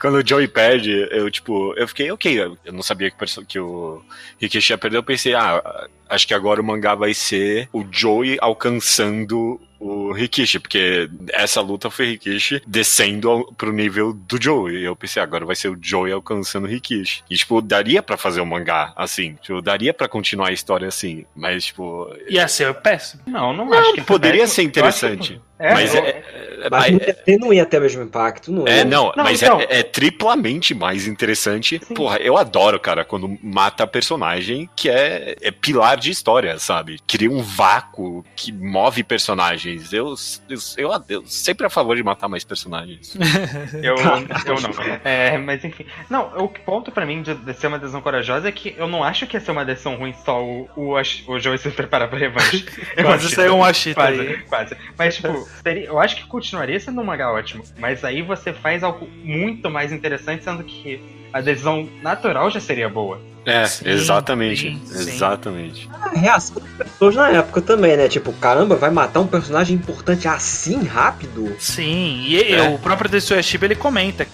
[0.00, 2.56] Quando o Joey perde, eu, tipo, eu fiquei, ok.
[2.64, 4.00] Eu não sabia que, que o
[4.40, 4.98] Rikishi ia perder.
[4.98, 10.60] Eu pensei, ah, acho que agora o mangá vai ser o Joey alcançando o Rikishi,
[10.60, 14.76] porque essa luta foi Rikishi descendo ao, pro nível do Joey.
[14.76, 17.24] E eu pensei, agora vai ser o Joey alcançando o Rikishi.
[17.28, 19.34] E, tipo, daria para fazer um mangá assim.
[19.42, 21.24] Tipo, daria para continuar a história assim.
[21.34, 22.08] Mas, tipo.
[22.28, 23.22] Ia ser péssimo.
[23.26, 25.40] Não, não, não acho que poderia ser interessante.
[25.62, 26.96] É, mas, é, é, mas
[27.26, 28.84] é, não ia ter o mesmo impacto, não é?
[28.84, 31.80] não, não mas então, é, é, triplamente mais interessante.
[31.84, 31.94] Sim.
[31.94, 36.98] Porra, eu adoro, cara, quando mata personagem que é, é pilar de história, sabe?
[37.06, 39.92] Cria um vácuo que move personagens.
[39.92, 40.14] Eu,
[40.48, 43.14] eu, eu, eu sempre a favor de matar mais personagens.
[43.80, 45.00] eu, eu não.
[45.04, 45.86] É, mas enfim.
[46.10, 49.04] Não, o ponto pra mim de, de, ser uma decisão corajosa é que eu não
[49.04, 50.94] acho que ia ser uma decisão ruim só o, o,
[51.28, 52.66] o Joey se preparar pra revanche.
[53.00, 54.38] quase saiu um achita quase, aí.
[54.42, 54.76] Quase.
[54.98, 57.64] Mas, tipo, seria, eu acho que continuaria sendo um mangá ótimo.
[57.78, 61.00] Mas aí você faz algo muito mais interessante, sendo que
[61.32, 63.20] a decisão natural já seria boa.
[63.44, 64.80] É, sim, exatamente.
[64.86, 65.90] Sim, exatamente.
[66.00, 68.08] A reação das pessoas na época também, né?
[68.08, 71.56] Tipo, caramba, vai matar um personagem importante assim rápido?
[71.58, 72.62] Sim, e é.
[72.62, 74.30] o próprio Tetsuya Shiba ele comenta que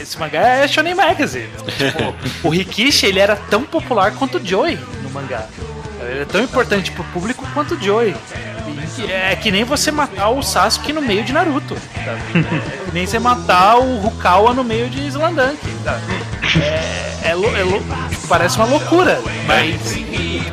[0.00, 1.48] esse mangá é Shonen Magazine.
[1.76, 5.46] tipo, o Rikishi ele era tão popular quanto o Joy no mangá.
[6.00, 8.14] Ele é tão importante pro público quanto o Joy.
[9.08, 11.76] É que nem você matar o Sasuke no meio de Naruto.
[11.94, 12.12] Tá?
[12.34, 15.58] É que nem você matar o Rukawa no meio de Slandank.
[15.84, 15.98] Tá?
[16.58, 19.76] É, é, é, tipo, parece uma loucura, mas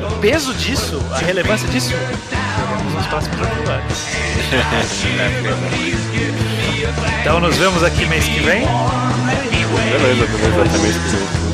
[0.06, 3.98] o peso disso, a relevância disso, veremos nos próximos episódios.
[7.20, 8.64] então nos vemos aqui mês que vem.
[8.64, 11.47] Beleza, beleza, até mês que vem.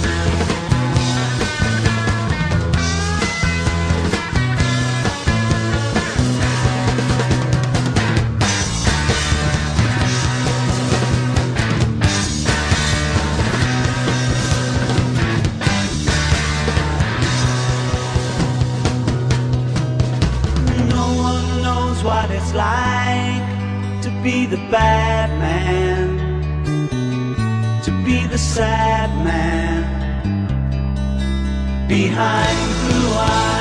[24.45, 26.19] Be the bad man,
[27.83, 29.83] to be the sad man
[31.89, 33.54] behind blue eyes.